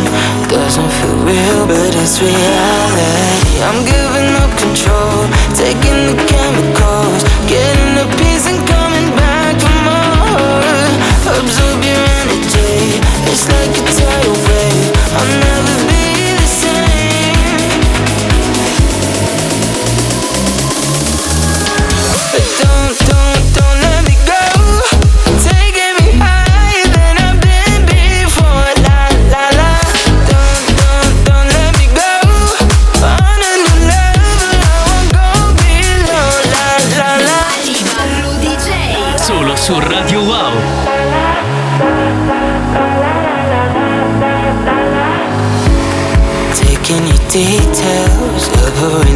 Doesn't 0.50 0.90
feel 1.00 1.16
real, 1.24 1.66
but 1.66 1.96
it's 1.96 2.22
reality. 2.22 3.64
I'm 3.64 3.86
giving 3.86 4.32
up 4.44 4.52
control, 4.60 5.24
taking 5.56 6.00
the 6.10 6.18
chemicals, 6.28 7.24
getting 7.48 7.92
a 8.04 8.08
piece 8.20 8.46
and 8.52 8.60
coming 8.68 9.10
back 9.16 9.56
for 9.64 9.78
more. 9.88 11.40
Absorb 11.40 11.80
your 11.84 12.04
energy, 12.22 13.00
it's 13.32 13.48
like 13.48 13.74
a 13.80 13.84
tidal 13.96 14.38
wave. 14.48 14.92
I'll 15.16 15.40
never 15.40 15.89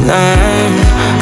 Storyline 0.03 0.79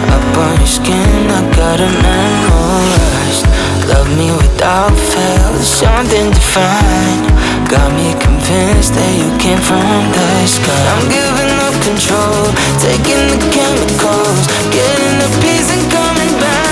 up 0.09 0.37
on 0.37 0.57
your 0.57 0.65
skin. 0.65 1.29
I 1.29 1.41
got 1.55 1.79
it 1.79 1.93
memorized. 2.01 3.45
Love 3.87 4.09
me 4.17 4.31
without 4.31 4.97
fail, 4.97 5.53
something 5.61 6.31
divine. 6.31 7.21
Got 7.69 7.93
me 7.93 8.17
convinced 8.17 8.95
that 8.97 9.13
you 9.21 9.29
came 9.37 9.61
from 9.61 10.01
the 10.17 10.47
sky. 10.47 10.81
I'm 10.97 11.05
giving 11.13 11.53
up 11.61 11.77
control, 11.85 12.49
taking 12.81 13.21
the 13.29 13.37
chemicals, 13.53 14.49
getting 14.73 15.15
the 15.21 15.29
peace 15.41 15.69
and 15.69 15.85
coming 15.91 16.33
back 16.41 16.70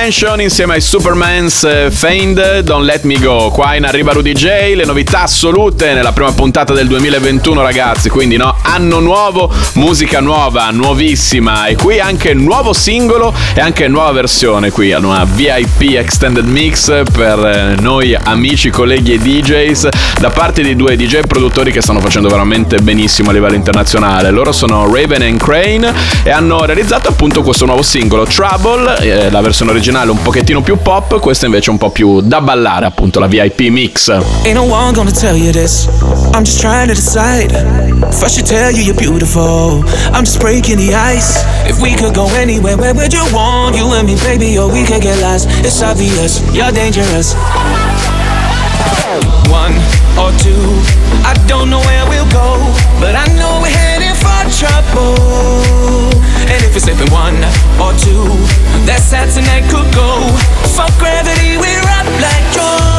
Dimension 0.00 0.40
insieme 0.40 0.72
ai 0.72 0.80
Supermans 0.80 1.62
eh, 1.64 1.90
Feigned 1.90 2.60
Don't 2.60 2.86
Let 2.86 3.02
Me 3.02 3.18
Go. 3.18 3.50
Qua 3.50 3.74
in 3.74 3.84
arriva 3.84 4.12
Rudy 4.12 4.32
J, 4.32 4.74
le 4.74 4.86
novità 4.86 5.24
assolute 5.24 5.92
nella 5.92 6.12
prima 6.12 6.32
puntata 6.32 6.72
del 6.72 6.86
2021 6.86 7.60
ragazzi, 7.60 8.08
quindi 8.08 8.38
no, 8.38 8.56
anno 8.62 8.98
nuovo, 9.00 9.52
musica 9.74 10.20
nuova, 10.20 10.70
nuovissima 10.70 11.66
e 11.66 11.76
qui 11.76 12.00
anche 12.00 12.32
nuovo 12.32 12.72
singolo 12.72 13.34
e 13.54 13.60
anche 13.60 13.88
nuova 13.88 14.12
versione 14.12 14.70
qui 14.70 14.90
una 14.92 15.24
VIP 15.24 15.96
Extended 15.96 16.46
Mix 16.46 17.02
per 17.12 17.38
eh, 17.38 17.80
noi 17.80 18.14
amici, 18.14 18.70
colleghi 18.70 19.12
e 19.12 19.18
DJs 19.18 19.88
da 20.18 20.30
parte 20.30 20.62
di 20.62 20.76
due 20.76 20.96
DJ 20.96 21.26
produttori 21.26 21.72
che 21.72 21.82
stanno 21.82 22.00
facendo 22.00 22.28
veramente 22.30 22.80
benissimo 22.80 23.30
a 23.30 23.32
livello 23.34 23.54
internazionale. 23.54 24.30
Loro 24.30 24.52
sono 24.52 24.90
Raven 24.92 25.22
and 25.22 25.38
Crane 25.38 25.92
e 26.22 26.30
hanno 26.30 26.64
realizzato 26.64 27.10
appunto 27.10 27.42
questo 27.42 27.66
nuovo 27.66 27.82
singolo 27.82 28.24
Trouble, 28.24 28.96
eh, 29.00 29.30
la 29.30 29.42
versione 29.42 29.70
originale 29.70 29.88
un 30.08 30.22
pochettino 30.22 30.62
più 30.62 30.78
pop, 30.80 31.20
questa 31.20 31.44
invece 31.44 31.68
un 31.70 31.76
po' 31.76 31.90
più 31.90 32.22
da 32.22 32.40
ballare 32.40 32.86
appunto 32.86 33.20
la 33.20 33.26
VIP 33.26 33.60
Mix. 33.68 34.08
Ain't 34.44 34.54
no 34.54 34.62
one 34.62 34.92
gonna 34.92 35.10
tell 35.10 35.36
you 35.36 35.52
this. 35.52 35.86
I'm 36.32 36.42
just 36.42 36.60
trying 36.60 36.88
to 36.88 36.94
decide. 36.94 37.52
If 38.08 38.22
I 38.22 38.28
should 38.28 38.46
tell 38.46 38.72
you 38.72 38.82
you're 38.82 38.94
beautiful, 38.94 39.84
I'm 40.12 40.24
just 40.24 40.38
breaking 40.38 40.78
the 40.78 40.94
ice. 40.94 41.44
If 41.66 41.80
we 41.80 41.94
could 41.94 42.14
go 42.14 42.26
anywhere, 42.34 42.76
where 42.76 42.94
would 42.94 43.12
you 43.12 43.24
want? 43.32 43.76
You 43.76 43.92
and 43.92 44.06
me, 44.06 44.16
baby, 44.16 44.56
or 44.58 44.72
we 44.72 44.84
could 44.84 45.02
get 45.02 45.20
lost. 45.20 45.48
It's 45.62 45.82
obvious, 45.82 46.40
you're 46.54 46.72
dangerous. 46.72 47.34
One 49.50 49.74
or 50.16 50.32
two, 50.38 50.56
I 51.24 51.34
don't 51.46 51.68
know 51.68 51.80
where 51.80 52.08
we'll 52.08 52.30
go, 52.30 52.56
but 53.00 53.14
I 53.14 53.26
know 53.36 53.60
we're 53.60 53.68
heading 53.68 54.14
for 54.14 54.48
trouble. 54.56 55.59
It's 56.80 56.86
slipping 56.86 57.12
one 57.12 57.36
or 57.78 57.92
two, 57.98 58.24
that's 58.86 59.12
how 59.12 59.26
tonight 59.26 59.68
could 59.68 59.94
go. 59.94 60.26
Fuck 60.74 60.98
gravity, 60.98 61.58
we're 61.58 61.80
up 61.82 62.06
like 62.22 62.54
drones. 62.54 62.89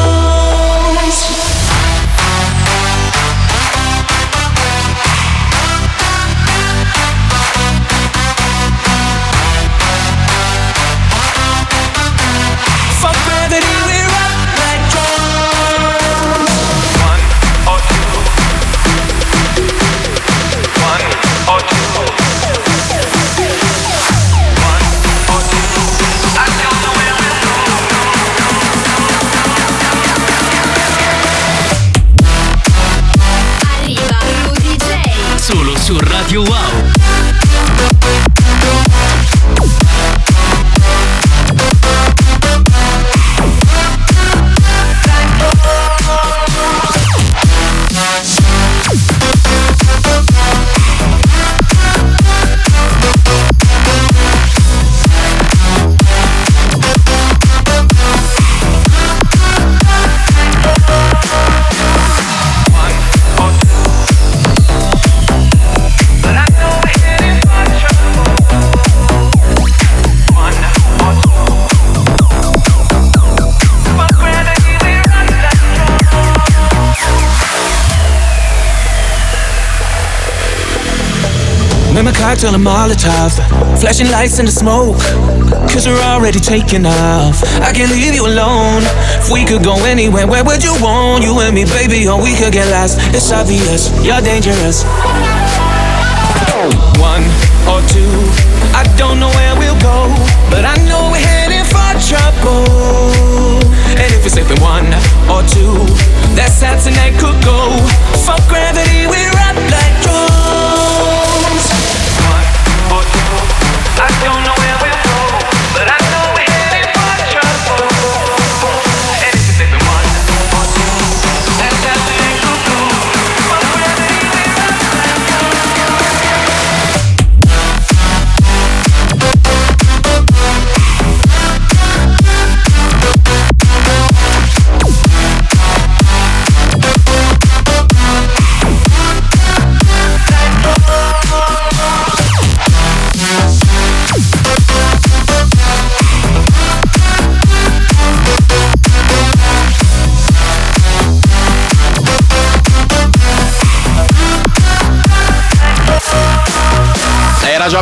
Cocktail 82.42 82.60
a 82.60 82.64
Molotov, 82.64 83.38
flashing 83.78 84.10
lights 84.10 84.38
in 84.40 84.46
the 84.46 84.50
smoke. 84.50 84.98
Cause 85.70 85.86
we're 85.86 86.02
already 86.02 86.40
taking 86.40 86.84
off. 86.84 87.38
I 87.62 87.70
can't 87.72 87.90
leave 87.92 88.14
you 88.14 88.26
alone. 88.26 88.82
If 89.22 89.30
we 89.30 89.44
could 89.44 89.62
go 89.62 89.76
anywhere, 89.84 90.26
where 90.26 90.42
would 90.42 90.62
you 90.62 90.74
want? 90.82 91.22
You 91.22 91.38
and 91.38 91.54
me, 91.54 91.64
baby, 91.64 92.08
or 92.08 92.20
we 92.20 92.34
could 92.34 92.52
get 92.52 92.66
lost. 92.70 92.98
It's 93.14 93.30
obvious, 93.30 93.94
you're 94.02 94.20
dangerous. 94.20 94.82
One 96.98 97.22
or 97.70 97.78
two, 97.94 98.10
I 98.74 98.82
don't 98.98 99.20
know 99.20 99.30
where 99.30 99.54
we'll 99.58 99.78
go, 99.78 100.10
but 100.50 100.66
I 100.66 100.74
know 100.90 101.14
we're 101.14 101.22
heading 101.22 101.66
for 101.70 101.94
trouble. 102.10 103.62
And 103.94 104.08
if 104.18 104.26
it's 104.26 104.34
slipping 104.34 104.58
one 104.58 104.90
or 105.30 105.46
two, 105.46 105.86
that's 106.34 106.58
how 106.58 106.74
tonight 106.74 107.14
could 107.22 107.38
go. 107.44 107.78
Fuck 108.26 108.42
gravity, 108.50 109.06
we're 109.06 109.31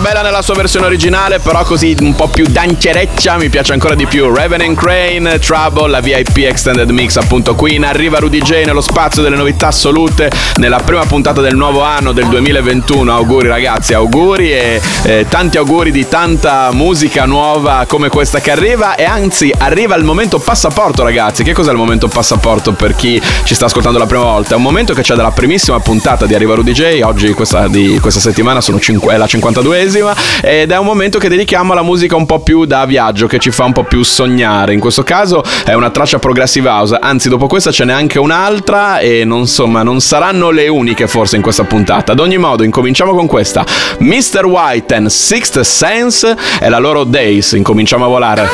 bella 0.01 0.23
nella 0.23 0.41
sua 0.41 0.55
versione 0.55 0.87
originale, 0.87 1.41
però 1.41 1.63
così 1.63 1.95
un 2.01 2.15
po' 2.15 2.29
più 2.29 2.47
dancereccia 2.49 3.37
mi 3.37 3.51
piace 3.51 3.75
ancora 3.75 3.95
di 3.95 4.07
più. 4.07 4.35
Revenant 4.35 4.79
Crane, 4.79 5.39
Trouble, 5.39 5.91
la 5.91 6.01
VIP 6.01 6.39
Extended 6.39 6.89
Mix 6.89 7.17
appunto 7.17 7.55
qui 7.55 7.75
in 7.75 7.85
arriva 7.85 8.19
Rudy 8.19 8.41
J 8.41 8.65
nello 8.65 8.81
spazio 8.81 9.21
delle 9.21 9.37
novità 9.37 9.67
assolute 9.67 10.31
nella 10.57 10.79
prima 10.79 11.05
puntata 11.05 11.43
del 11.43 11.55
nuovo 11.55 11.83
anno 11.83 12.13
del 12.13 12.27
2021. 12.29 13.13
Auguri 13.13 13.49
ragazzi, 13.49 13.93
auguri 13.93 14.53
e 14.53 14.81
eh, 15.03 15.27
tanti 15.29 15.59
auguri 15.59 15.91
di 15.91 16.09
tanta 16.09 16.71
musica 16.73 17.27
nuova 17.27 17.85
come 17.87 18.09
questa 18.09 18.41
che 18.41 18.51
arriva 18.51 18.95
e 18.95 19.05
anzi 19.05 19.53
arriva 19.59 19.97
il 19.97 20.05
momento 20.05 20.39
passaporto 20.39 21.03
ragazzi. 21.03 21.43
Che 21.43 21.53
cos'è 21.53 21.73
il 21.73 21.77
momento 21.77 22.09
passaporto 22.09 22.73
per 22.73 22.95
chi 22.95 23.21
ci 23.45 23.55
sta 23.55 23.67
ascoltando 23.67 23.99
la 23.99 24.07
prima 24.07 24.25
volta? 24.25 24.55
È 24.55 24.57
un 24.57 24.63
momento 24.63 24.95
che 24.95 25.03
c'è 25.03 25.15
dalla 25.15 25.33
primissima 25.33 25.79
puntata 25.81 26.25
di 26.25 26.35
Arriva 26.35 26.55
Rudy 26.55 26.73
J, 26.73 27.01
oggi 27.03 27.33
questa, 27.33 27.69
di 27.69 27.99
questa 28.01 28.21
settimana 28.21 28.63
sono 28.63 28.81
cinque, 28.81 29.13
è 29.13 29.17
la 29.19 29.27
52esima 29.27 29.90
ed 30.43 30.71
è 30.71 30.79
un 30.79 30.85
momento 30.85 31.19
che 31.19 31.29
dedichiamo 31.29 31.73
alla 31.73 31.83
musica 31.83 32.17
un 32.17 32.27
po' 32.27 32.41
più 32.41 32.65
da 32.65 32.85
viaggio, 32.87 33.27
che 33.27 33.39
ci 33.39 33.51
fa 33.51 33.65
un 33.65 33.73
po' 33.73 33.85
più 33.85 34.03
sognare. 34.03 34.73
In 34.73 34.81
questo 34.81 35.03
caso 35.03 35.43
è 35.65 35.75
una 35.75 35.91
traccia 35.91 36.19
progressive 36.19 36.69
house, 36.69 36.97
anzi 37.01 37.29
dopo 37.29 37.47
questa 37.47 37.71
ce 37.71 37.85
n'è 37.85 37.93
anche 37.93 38.19
un'altra 38.19 38.99
e 38.99 39.25
non, 39.25 39.41
insomma 39.41 39.83
non 39.83 40.01
saranno 40.01 40.51
le 40.51 40.69
uniche 40.69 41.07
forse 41.07 41.37
in 41.37 41.43
questa 41.43 41.65
puntata. 41.65 42.13
Ad 42.13 42.21
ogni 42.21 42.39
modo 42.39 42.63
incominciamo 42.63 43.15
con 43.15 43.27
questa. 43.27 43.65
Mr. 43.99 44.45
White 44.45 44.95
and 44.95 45.09
Sixth 45.09 45.61
Sense 45.61 46.37
è 46.59 46.69
la 46.69 46.79
loro 46.79 47.05
Days, 47.05 47.53
incominciamo 47.53 48.05
a 48.05 48.09
volare. 48.09 48.49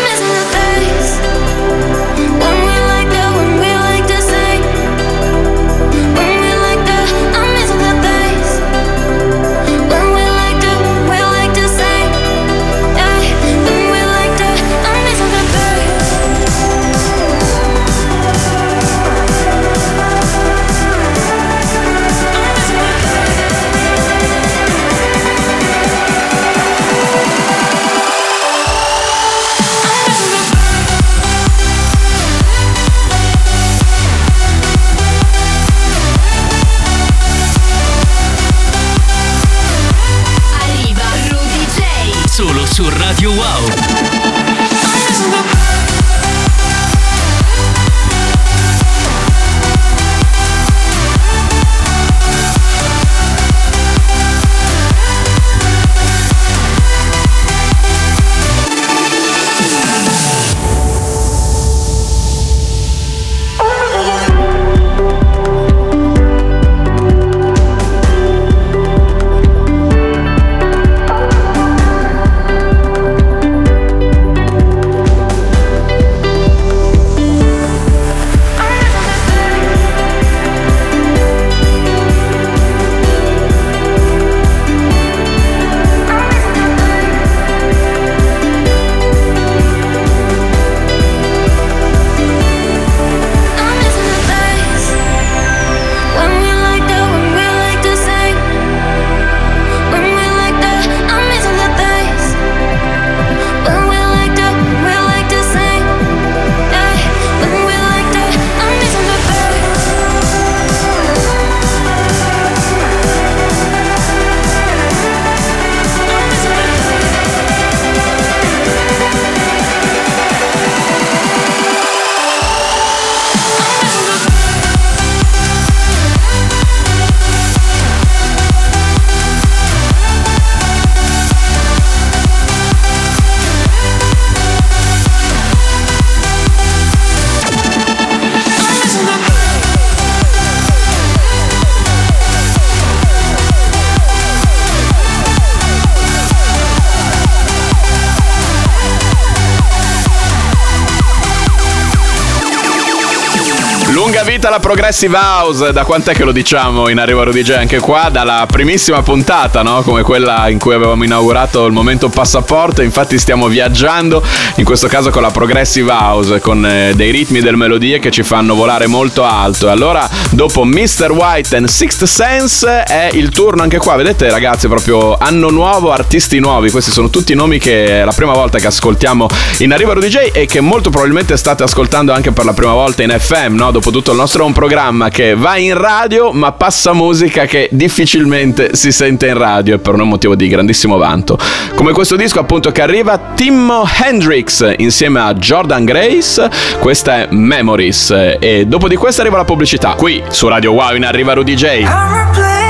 Vita 154.36 154.50
la 154.50 154.60
Progressive 154.60 155.16
House, 155.16 155.72
da 155.72 155.84
quant'è 155.84 156.12
che 156.12 156.22
lo 156.22 156.30
diciamo 156.30 156.90
in 156.90 156.98
Arriva 156.98 157.22
Rudy? 157.22 157.54
Anche 157.54 157.78
qua 157.78 158.10
dalla 158.12 158.44
primissima 158.46 159.00
puntata, 159.00 159.62
no? 159.62 159.80
Come 159.80 160.02
quella 160.02 160.50
in 160.50 160.58
cui 160.58 160.74
avevamo 160.74 161.04
inaugurato 161.04 161.64
il 161.64 161.72
momento 161.72 162.10
passaporto, 162.10 162.82
infatti 162.82 163.18
stiamo 163.18 163.48
viaggiando, 163.48 164.22
in 164.56 164.64
questo 164.66 164.88
caso 164.88 165.08
con 165.08 165.22
la 165.22 165.30
Progressive 165.30 165.90
House, 165.90 166.38
con 166.40 166.66
eh, 166.66 166.92
dei 166.94 167.12
ritmi 167.12 167.38
e 167.38 167.40
delle 167.40 167.56
melodie 167.56 167.98
che 167.98 168.10
ci 168.10 168.22
fanno 168.22 168.54
volare 168.54 168.86
molto 168.86 169.24
alto. 169.24 169.68
E 169.68 169.70
allora, 169.70 170.06
dopo 170.32 170.64
Mr. 170.64 171.12
White 171.12 171.56
and 171.56 171.68
Sixth 171.68 172.04
Sense, 172.04 172.82
è 172.82 173.08
il 173.12 173.30
turno 173.30 173.62
anche 173.62 173.78
qua, 173.78 173.96
vedete 173.96 174.28
ragazzi, 174.28 174.68
proprio 174.68 175.16
anno 175.16 175.48
nuovo, 175.48 175.92
artisti 175.92 176.40
nuovi, 176.40 176.70
questi 176.70 176.90
sono 176.90 177.08
tutti 177.08 177.32
nomi 177.32 177.58
che 177.58 178.02
è 178.02 178.04
la 178.04 178.12
prima 178.12 178.34
volta 178.34 178.58
che 178.58 178.66
ascoltiamo 178.66 179.28
in 179.60 179.72
Arriva 179.72 179.94
Rudy 179.94 180.30
e 180.30 180.44
che 180.44 180.60
molto 180.60 180.90
probabilmente 180.90 181.38
state 181.38 181.62
ascoltando 181.62 182.12
anche 182.12 182.32
per 182.32 182.44
la 182.44 182.52
prima 182.52 182.74
volta 182.74 183.02
in 183.02 183.16
FM, 183.18 183.54
no? 183.54 183.70
Dopo 183.70 183.90
tutto 183.90 184.10
il 184.10 184.16
nostro 184.18 184.24
è 184.34 184.42
un 184.42 184.52
programma 184.52 185.08
che 185.08 185.34
va 185.34 185.56
in 185.56 185.76
radio 185.78 186.32
ma 186.32 186.52
passa 186.52 186.92
musica 186.92 187.44
che 187.46 187.68
difficilmente 187.70 188.74
si 188.74 188.92
sente 188.92 189.28
in 189.28 189.38
radio 189.38 189.74
e 189.74 189.78
per 189.78 189.92
noi 189.92 190.00
è 190.00 190.04
un 190.04 190.08
motivo 190.10 190.34
di 190.34 190.48
grandissimo 190.48 190.96
vanto. 190.96 191.38
Come 191.74 191.92
questo 191.92 192.16
disco 192.16 192.40
appunto 192.40 192.72
che 192.72 192.82
arriva 192.82 193.18
Timo 193.34 193.86
Hendrix 194.04 194.74
insieme 194.78 195.20
a 195.20 195.32
Jordan 195.34 195.84
Grace, 195.84 196.50
questa 196.80 197.22
è 197.22 197.28
Memories 197.30 198.10
e 198.40 198.64
dopo 198.66 198.88
di 198.88 198.96
questa 198.96 199.22
arriva 199.22 199.36
la 199.36 199.44
pubblicità 199.44 199.94
qui 199.94 200.22
su 200.28 200.48
Radio 200.48 200.72
Wow 200.72 200.96
in 200.96 201.04
Arriva 201.04 201.32
Rudy 201.32 201.54
J. 201.54 202.65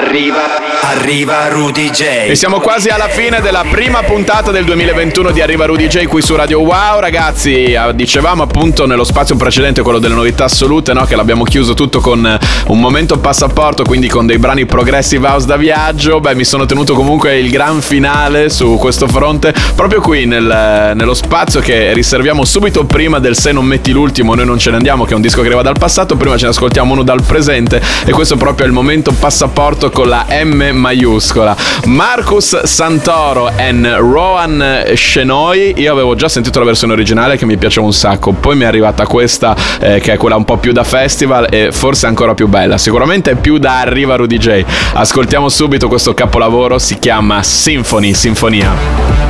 Arriva, 0.00 0.69
arriva, 0.90 1.48
Rudy 1.48 1.90
J. 1.90 2.02
E 2.28 2.34
siamo 2.34 2.58
quasi 2.58 2.88
alla 2.88 3.08
fine 3.08 3.40
della 3.40 3.64
prima 3.70 4.02
puntata 4.02 4.50
del 4.50 4.64
2021 4.64 5.30
di 5.30 5.40
Arriva 5.40 5.64
Rudy 5.66 5.86
J 5.86 6.06
qui 6.06 6.20
su 6.20 6.34
Radio 6.34 6.60
Wow. 6.60 6.98
Ragazzi, 6.98 7.72
eh, 7.72 7.94
dicevamo 7.94 8.42
appunto 8.42 8.86
nello 8.86 9.04
spazio 9.04 9.36
precedente, 9.36 9.82
quello 9.82 10.00
delle 10.00 10.14
novità 10.14 10.44
assolute, 10.44 10.92
no? 10.92 11.04
che 11.04 11.14
l'abbiamo 11.14 11.44
chiuso 11.44 11.74
tutto 11.74 12.00
con 12.00 12.26
eh, 12.26 12.38
un 12.66 12.80
momento 12.80 13.18
passaporto, 13.18 13.84
quindi 13.84 14.08
con 14.08 14.26
dei 14.26 14.38
brani 14.38 14.66
progressive 14.66 15.28
house 15.28 15.46
da 15.46 15.56
viaggio. 15.56 16.18
Beh, 16.18 16.34
mi 16.34 16.44
sono 16.44 16.66
tenuto 16.66 16.94
comunque 16.94 17.38
il 17.38 17.50
gran 17.50 17.80
finale 17.80 18.48
su 18.48 18.76
questo 18.76 19.06
fronte, 19.06 19.54
proprio 19.76 20.00
qui 20.00 20.26
nel- 20.26 20.92
nello 20.94 21.14
spazio 21.14 21.60
che 21.60 21.92
riserviamo 21.92 22.44
subito 22.44 22.84
prima 22.84 23.20
del 23.20 23.36
Se 23.36 23.52
non 23.52 23.64
metti 23.64 23.92
l'ultimo, 23.92 24.34
noi 24.34 24.44
non 24.44 24.58
ce 24.58 24.70
ne 24.70 24.76
andiamo, 24.76 25.04
che 25.04 25.12
è 25.12 25.14
un 25.14 25.22
disco 25.22 25.40
che 25.40 25.46
arriva 25.46 25.62
dal 25.62 25.78
passato, 25.78 26.16
prima 26.16 26.36
ce 26.36 26.44
ne 26.44 26.50
ascoltiamo 26.50 26.92
uno 26.92 27.04
dal 27.04 27.22
presente 27.22 27.80
e 28.04 28.10
questo 28.10 28.36
proprio 28.36 28.64
è 28.66 28.68
il 28.68 28.74
momento 28.74 29.12
passaporto 29.12 29.90
con 29.90 30.08
la 30.08 30.26
M 30.42 30.78
maiuscola. 30.80 31.56
Marcus 31.84 32.62
Santoro 32.64 33.52
e 33.56 33.70
Rohan 33.96 34.84
Shenoy, 34.94 35.74
io 35.76 35.92
avevo 35.92 36.14
già 36.14 36.28
sentito 36.28 36.58
la 36.58 36.64
versione 36.64 36.92
originale 36.92 37.36
che 37.36 37.46
mi 37.46 37.56
piaceva 37.56 37.86
un 37.86 37.92
sacco, 37.92 38.32
poi 38.32 38.56
mi 38.56 38.64
è 38.64 38.66
arrivata 38.66 39.06
questa 39.06 39.54
eh, 39.78 40.00
che 40.00 40.14
è 40.14 40.16
quella 40.16 40.36
un 40.36 40.44
po' 40.44 40.56
più 40.56 40.72
da 40.72 40.82
festival 40.82 41.46
e 41.50 41.70
forse 41.70 42.06
ancora 42.06 42.34
più 42.34 42.48
bella, 42.48 42.78
sicuramente 42.78 43.32
è 43.32 43.34
più 43.34 43.58
da 43.58 43.80
Arriva 43.80 44.16
Rudy 44.16 44.38
J. 44.38 44.64
Ascoltiamo 44.94 45.48
subito 45.48 45.88
questo 45.88 46.14
capolavoro, 46.14 46.78
si 46.78 46.98
chiama 46.98 47.42
Symphony, 47.42 48.14
Sinfonia. 48.14 49.29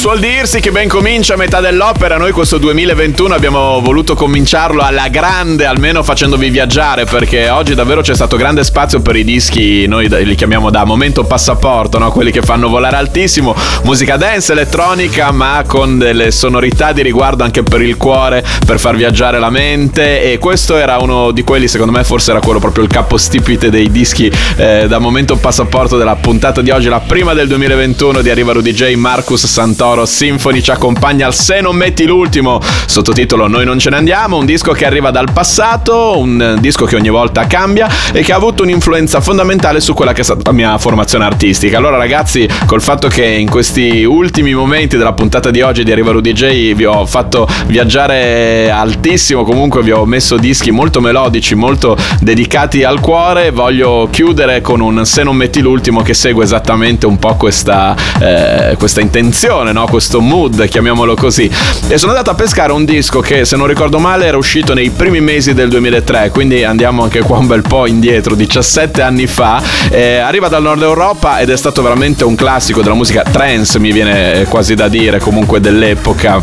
Suol 0.00 0.18
dirsi 0.18 0.60
che 0.60 0.70
ben 0.70 0.88
comincia 0.88 1.34
a 1.34 1.36
metà 1.36 1.60
dell'opera, 1.60 2.16
noi 2.16 2.32
questo 2.32 2.56
2021 2.56 3.34
abbiamo 3.34 3.82
voluto 3.82 4.14
cominciarlo 4.14 4.80
alla 4.80 5.08
grande, 5.08 5.66
almeno 5.66 6.02
facendovi 6.02 6.48
viaggiare, 6.48 7.04
perché 7.04 7.50
oggi 7.50 7.74
davvero 7.74 8.00
c'è 8.00 8.14
stato 8.14 8.38
grande 8.38 8.64
spazio 8.64 9.02
per 9.02 9.14
i 9.16 9.24
dischi, 9.24 9.86
noi 9.86 10.08
li 10.08 10.34
chiamiamo 10.36 10.70
da 10.70 10.84
momento 10.84 11.24
passaporto, 11.24 11.98
no? 11.98 12.10
quelli 12.12 12.30
che 12.30 12.40
fanno 12.40 12.70
volare 12.70 12.96
altissimo, 12.96 13.54
musica 13.82 14.16
dance, 14.16 14.52
elettronica, 14.52 15.32
ma 15.32 15.64
con 15.66 15.98
delle 15.98 16.30
sonorità 16.30 16.92
di 16.92 17.02
riguardo 17.02 17.44
anche 17.44 17.62
per 17.62 17.82
il 17.82 17.98
cuore, 17.98 18.42
per 18.64 18.80
far 18.80 18.96
viaggiare 18.96 19.38
la 19.38 19.50
mente. 19.50 20.32
E 20.32 20.38
questo 20.38 20.78
era 20.78 20.96
uno 20.96 21.30
di 21.30 21.44
quelli, 21.44 21.68
secondo 21.68 21.92
me 21.92 22.04
forse 22.04 22.30
era 22.30 22.40
quello 22.40 22.58
proprio 22.58 22.84
il 22.84 22.90
capostipite 22.90 23.68
dei 23.68 23.90
dischi 23.90 24.32
eh, 24.56 24.86
da 24.88 24.98
momento 24.98 25.36
passaporto 25.36 25.98
della 25.98 26.16
puntata 26.16 26.62
di 26.62 26.70
oggi, 26.70 26.88
la 26.88 27.00
prima 27.00 27.34
del 27.34 27.48
2021 27.48 28.22
di 28.22 28.30
Arriva 28.30 28.54
Rudy 28.54 28.72
J, 28.72 28.94
Marcus 28.94 29.44
Santoro 29.44 29.88
Loro 29.90 30.06
Symphony 30.06 30.60
ci 30.60 30.70
accompagna 30.70 31.26
al 31.26 31.34
Se 31.34 31.60
non 31.60 31.74
metti 31.74 32.06
l'ultimo, 32.06 32.60
sottotitolo 32.86 33.48
Noi 33.48 33.64
non 33.64 33.80
ce 33.80 33.90
ne 33.90 33.96
andiamo, 33.96 34.36
un 34.36 34.46
disco 34.46 34.70
che 34.70 34.86
arriva 34.86 35.10
dal 35.10 35.32
passato, 35.32 36.16
un 36.16 36.58
disco 36.60 36.84
che 36.84 36.94
ogni 36.94 37.08
volta 37.08 37.48
cambia 37.48 37.88
e 38.12 38.22
che 38.22 38.32
ha 38.32 38.36
avuto 38.36 38.62
un'influenza 38.62 39.20
fondamentale 39.20 39.80
su 39.80 39.92
quella 39.92 40.12
che 40.12 40.20
è 40.20 40.24
stata 40.24 40.42
la 40.44 40.52
mia 40.52 40.78
formazione 40.78 41.24
artistica. 41.24 41.78
Allora 41.78 41.96
ragazzi, 41.96 42.48
col 42.66 42.80
fatto 42.80 43.08
che 43.08 43.24
in 43.24 43.50
questi 43.50 44.04
ultimi 44.04 44.54
momenti 44.54 44.96
della 44.96 45.12
puntata 45.12 45.50
di 45.50 45.60
oggi 45.60 45.82
di 45.82 45.90
Arriva 45.90 46.12
Rudy 46.12 46.34
J 46.34 46.72
vi 46.74 46.84
ho 46.84 47.04
fatto 47.04 47.48
viaggiare 47.66 48.70
altissimo, 48.70 49.42
comunque 49.42 49.82
vi 49.82 49.90
ho 49.90 50.04
messo 50.06 50.36
dischi 50.36 50.70
molto 50.70 51.00
melodici, 51.00 51.56
molto 51.56 51.96
dedicati 52.20 52.84
al 52.84 53.00
cuore, 53.00 53.50
voglio 53.50 54.08
chiudere 54.08 54.60
con 54.60 54.80
un 54.80 55.04
Se 55.04 55.24
non 55.24 55.34
metti 55.34 55.60
l'ultimo 55.60 56.02
che 56.02 56.14
segue 56.14 56.44
esattamente 56.44 57.06
un 57.06 57.18
po' 57.18 57.34
questa, 57.34 57.96
eh, 58.20 58.76
questa 58.78 59.00
intenzione, 59.00 59.72
no? 59.72 59.78
Questo 59.86 60.20
mood, 60.20 60.66
chiamiamolo 60.68 61.14
così. 61.14 61.50
E 61.88 61.98
sono 61.98 62.12
andato 62.12 62.30
a 62.30 62.34
pescare 62.34 62.72
un 62.72 62.84
disco 62.84 63.20
che 63.20 63.44
se 63.44 63.56
non 63.56 63.66
ricordo 63.66 63.98
male 63.98 64.26
era 64.26 64.36
uscito 64.36 64.74
nei 64.74 64.90
primi 64.90 65.20
mesi 65.20 65.54
del 65.54 65.68
2003, 65.68 66.30
quindi 66.30 66.64
andiamo 66.64 67.02
anche 67.02 67.20
qua 67.20 67.38
un 67.38 67.46
bel 67.46 67.62
po' 67.62 67.86
indietro, 67.86 68.34
17 68.34 69.02
anni 69.02 69.26
fa. 69.26 69.62
Eh, 69.90 70.16
arriva 70.16 70.48
dal 70.48 70.62
nord 70.62 70.82
Europa 70.82 71.38
ed 71.38 71.50
è 71.50 71.56
stato 71.56 71.82
veramente 71.82 72.24
un 72.24 72.34
classico 72.34 72.82
della 72.82 72.94
musica 72.94 73.22
trance, 73.22 73.78
mi 73.78 73.92
viene 73.92 74.46
quasi 74.48 74.74
da 74.74 74.88
dire, 74.88 75.18
comunque 75.18 75.60
dell'epoca. 75.60 76.42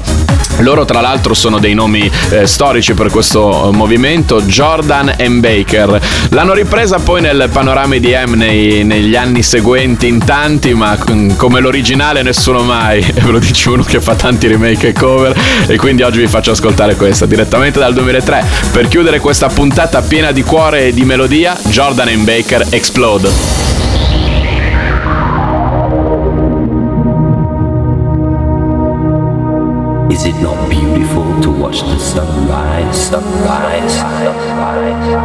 Loro 0.60 0.86
tra 0.86 1.02
l'altro 1.02 1.36
sono 1.36 1.60
dei 1.60 1.76
nomi 1.76 2.10
eh, 2.32 2.48
storici 2.48 2.94
per 2.94 3.12
questo 3.12 3.70
eh, 3.70 3.76
movimento, 3.76 4.42
Jordan 4.42 5.14
e 5.16 5.30
Baker. 5.30 6.02
L'hanno 6.30 6.54
ripresa 6.54 6.98
poi 6.98 7.22
nel 7.22 7.50
panorama 7.52 7.96
IDM 7.96 8.34
nei, 8.34 8.84
negli 8.84 9.16
anni 9.16 9.44
seguenti 9.44 10.08
in 10.08 10.24
tanti, 10.24 10.74
ma 10.74 10.98
mm, 11.12 11.32
come 11.36 11.60
l'originale 11.60 12.24
nessuno 12.24 12.64
mai. 12.64 13.06
Ve 13.28 13.34
lo 13.34 13.40
dice 13.40 13.70
uno 13.70 13.84
che 13.84 14.00
fa 14.00 14.16
tanti 14.16 14.48
remake 14.48 14.88
e 14.88 14.94
cover. 14.94 15.38
E 15.68 15.76
quindi 15.76 16.02
oggi 16.02 16.20
vi 16.20 16.28
faccio 16.28 16.52
ascoltare 16.52 16.96
questa 16.96 17.26
direttamente 17.26 17.78
dal 17.78 17.94
2003. 17.94 18.46
Per 18.72 18.88
chiudere 18.88 19.20
questa 19.20 19.48
puntata 19.50 20.02
piena 20.02 20.32
di 20.32 20.44
cuore 20.44 20.86
e 20.88 20.94
di 20.94 21.04
melodia, 21.04 21.58
Jordan 21.66 22.08
e 22.08 22.16
Baker 22.16 22.68
Explode. 22.70 23.28
Is 30.10 30.24
it 30.24 30.40
not 30.40 30.70
beautiful 30.70 31.38
to 31.42 31.52
watch 31.52 31.82
the 31.82 32.00
sunrise, 32.00 33.10
sunrise, 33.10 33.94
sunrise, 33.94 35.16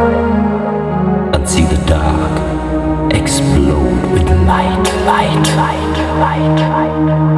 and 1.31 1.47
see 1.47 1.63
the 1.63 1.81
dark 1.85 2.41
explode 3.13 4.11
with 4.11 4.29
light, 4.45 4.91
light, 5.05 5.55
light, 5.55 6.19
light, 6.19 6.59
light? 6.69 7.32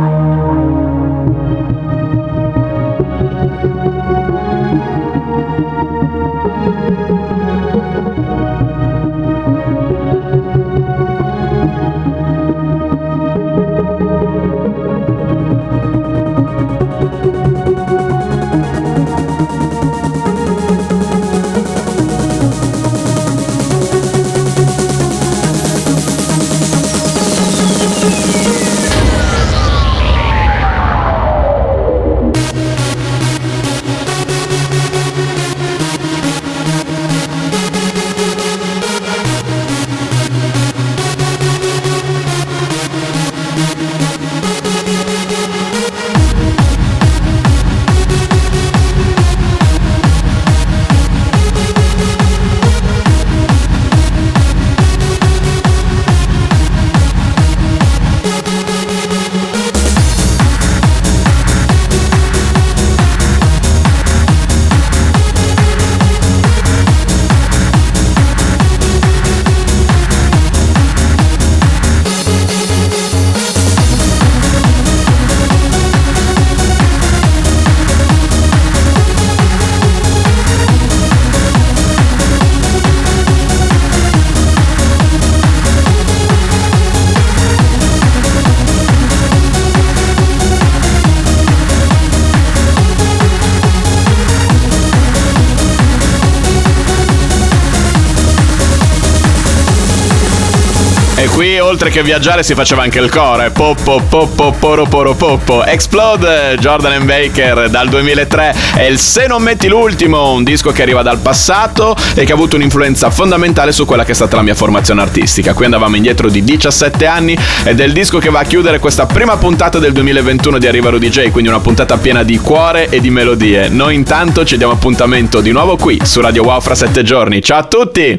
Qui 101.35 101.59
oltre 101.59 101.89
che 101.89 102.01
viaggiare 102.01 102.43
si 102.43 102.55
faceva 102.55 102.83
anche 102.83 102.99
il 102.99 103.09
core. 103.09 103.49
Poppo, 103.49 104.01
poppo, 104.07 104.55
poro, 104.57 104.85
poro, 104.85 105.13
poppo. 105.15 105.65
Explode 105.65 106.55
Jordan 106.57 107.05
Baker 107.05 107.69
dal 107.69 107.89
2003 107.89 108.55
è 108.75 108.83
il 108.83 108.97
Se 108.97 109.27
non 109.27 109.43
metti 109.43 109.67
l'ultimo, 109.67 110.31
un 110.31 110.45
disco 110.45 110.71
che 110.71 110.81
arriva 110.83 111.01
dal 111.01 111.17
passato 111.17 111.93
e 112.13 112.23
che 112.23 112.31
ha 112.31 112.35
avuto 112.35 112.55
un'influenza 112.55 113.09
fondamentale 113.09 113.73
su 113.73 113.83
quella 113.85 114.05
che 114.05 114.13
è 114.13 114.15
stata 114.15 114.37
la 114.37 114.43
mia 114.43 114.55
formazione 114.55 115.01
artistica. 115.01 115.53
Qui 115.53 115.65
andavamo 115.65 115.97
indietro 115.97 116.29
di 116.29 116.41
17 116.41 117.05
anni 117.05 117.37
ed 117.65 117.81
è 117.81 117.83
il 117.83 117.91
disco 117.91 118.17
che 118.17 118.29
va 118.29 118.39
a 118.39 118.45
chiudere 118.45 118.79
questa 118.79 119.05
prima 119.05 119.35
puntata 119.35 119.77
del 119.77 119.91
2021 119.91 120.57
di 120.57 120.67
Arriva 120.67 120.89
Rudy 120.89 121.09
J, 121.09 121.31
quindi 121.31 121.49
una 121.49 121.59
puntata 121.59 121.97
piena 121.97 122.23
di 122.23 122.37
cuore 122.37 122.87
e 122.87 123.01
di 123.01 123.09
melodie. 123.09 123.67
Noi 123.67 123.93
intanto 123.93 124.45
ci 124.45 124.55
diamo 124.55 124.71
appuntamento 124.71 125.41
di 125.41 125.51
nuovo 125.51 125.75
qui 125.75 125.99
su 126.01 126.21
Radio 126.21 126.43
Wow 126.43 126.61
fra 126.61 126.75
7 126.75 127.03
giorni. 127.03 127.41
Ciao 127.41 127.59
a 127.59 127.63
tutti! 127.63 128.13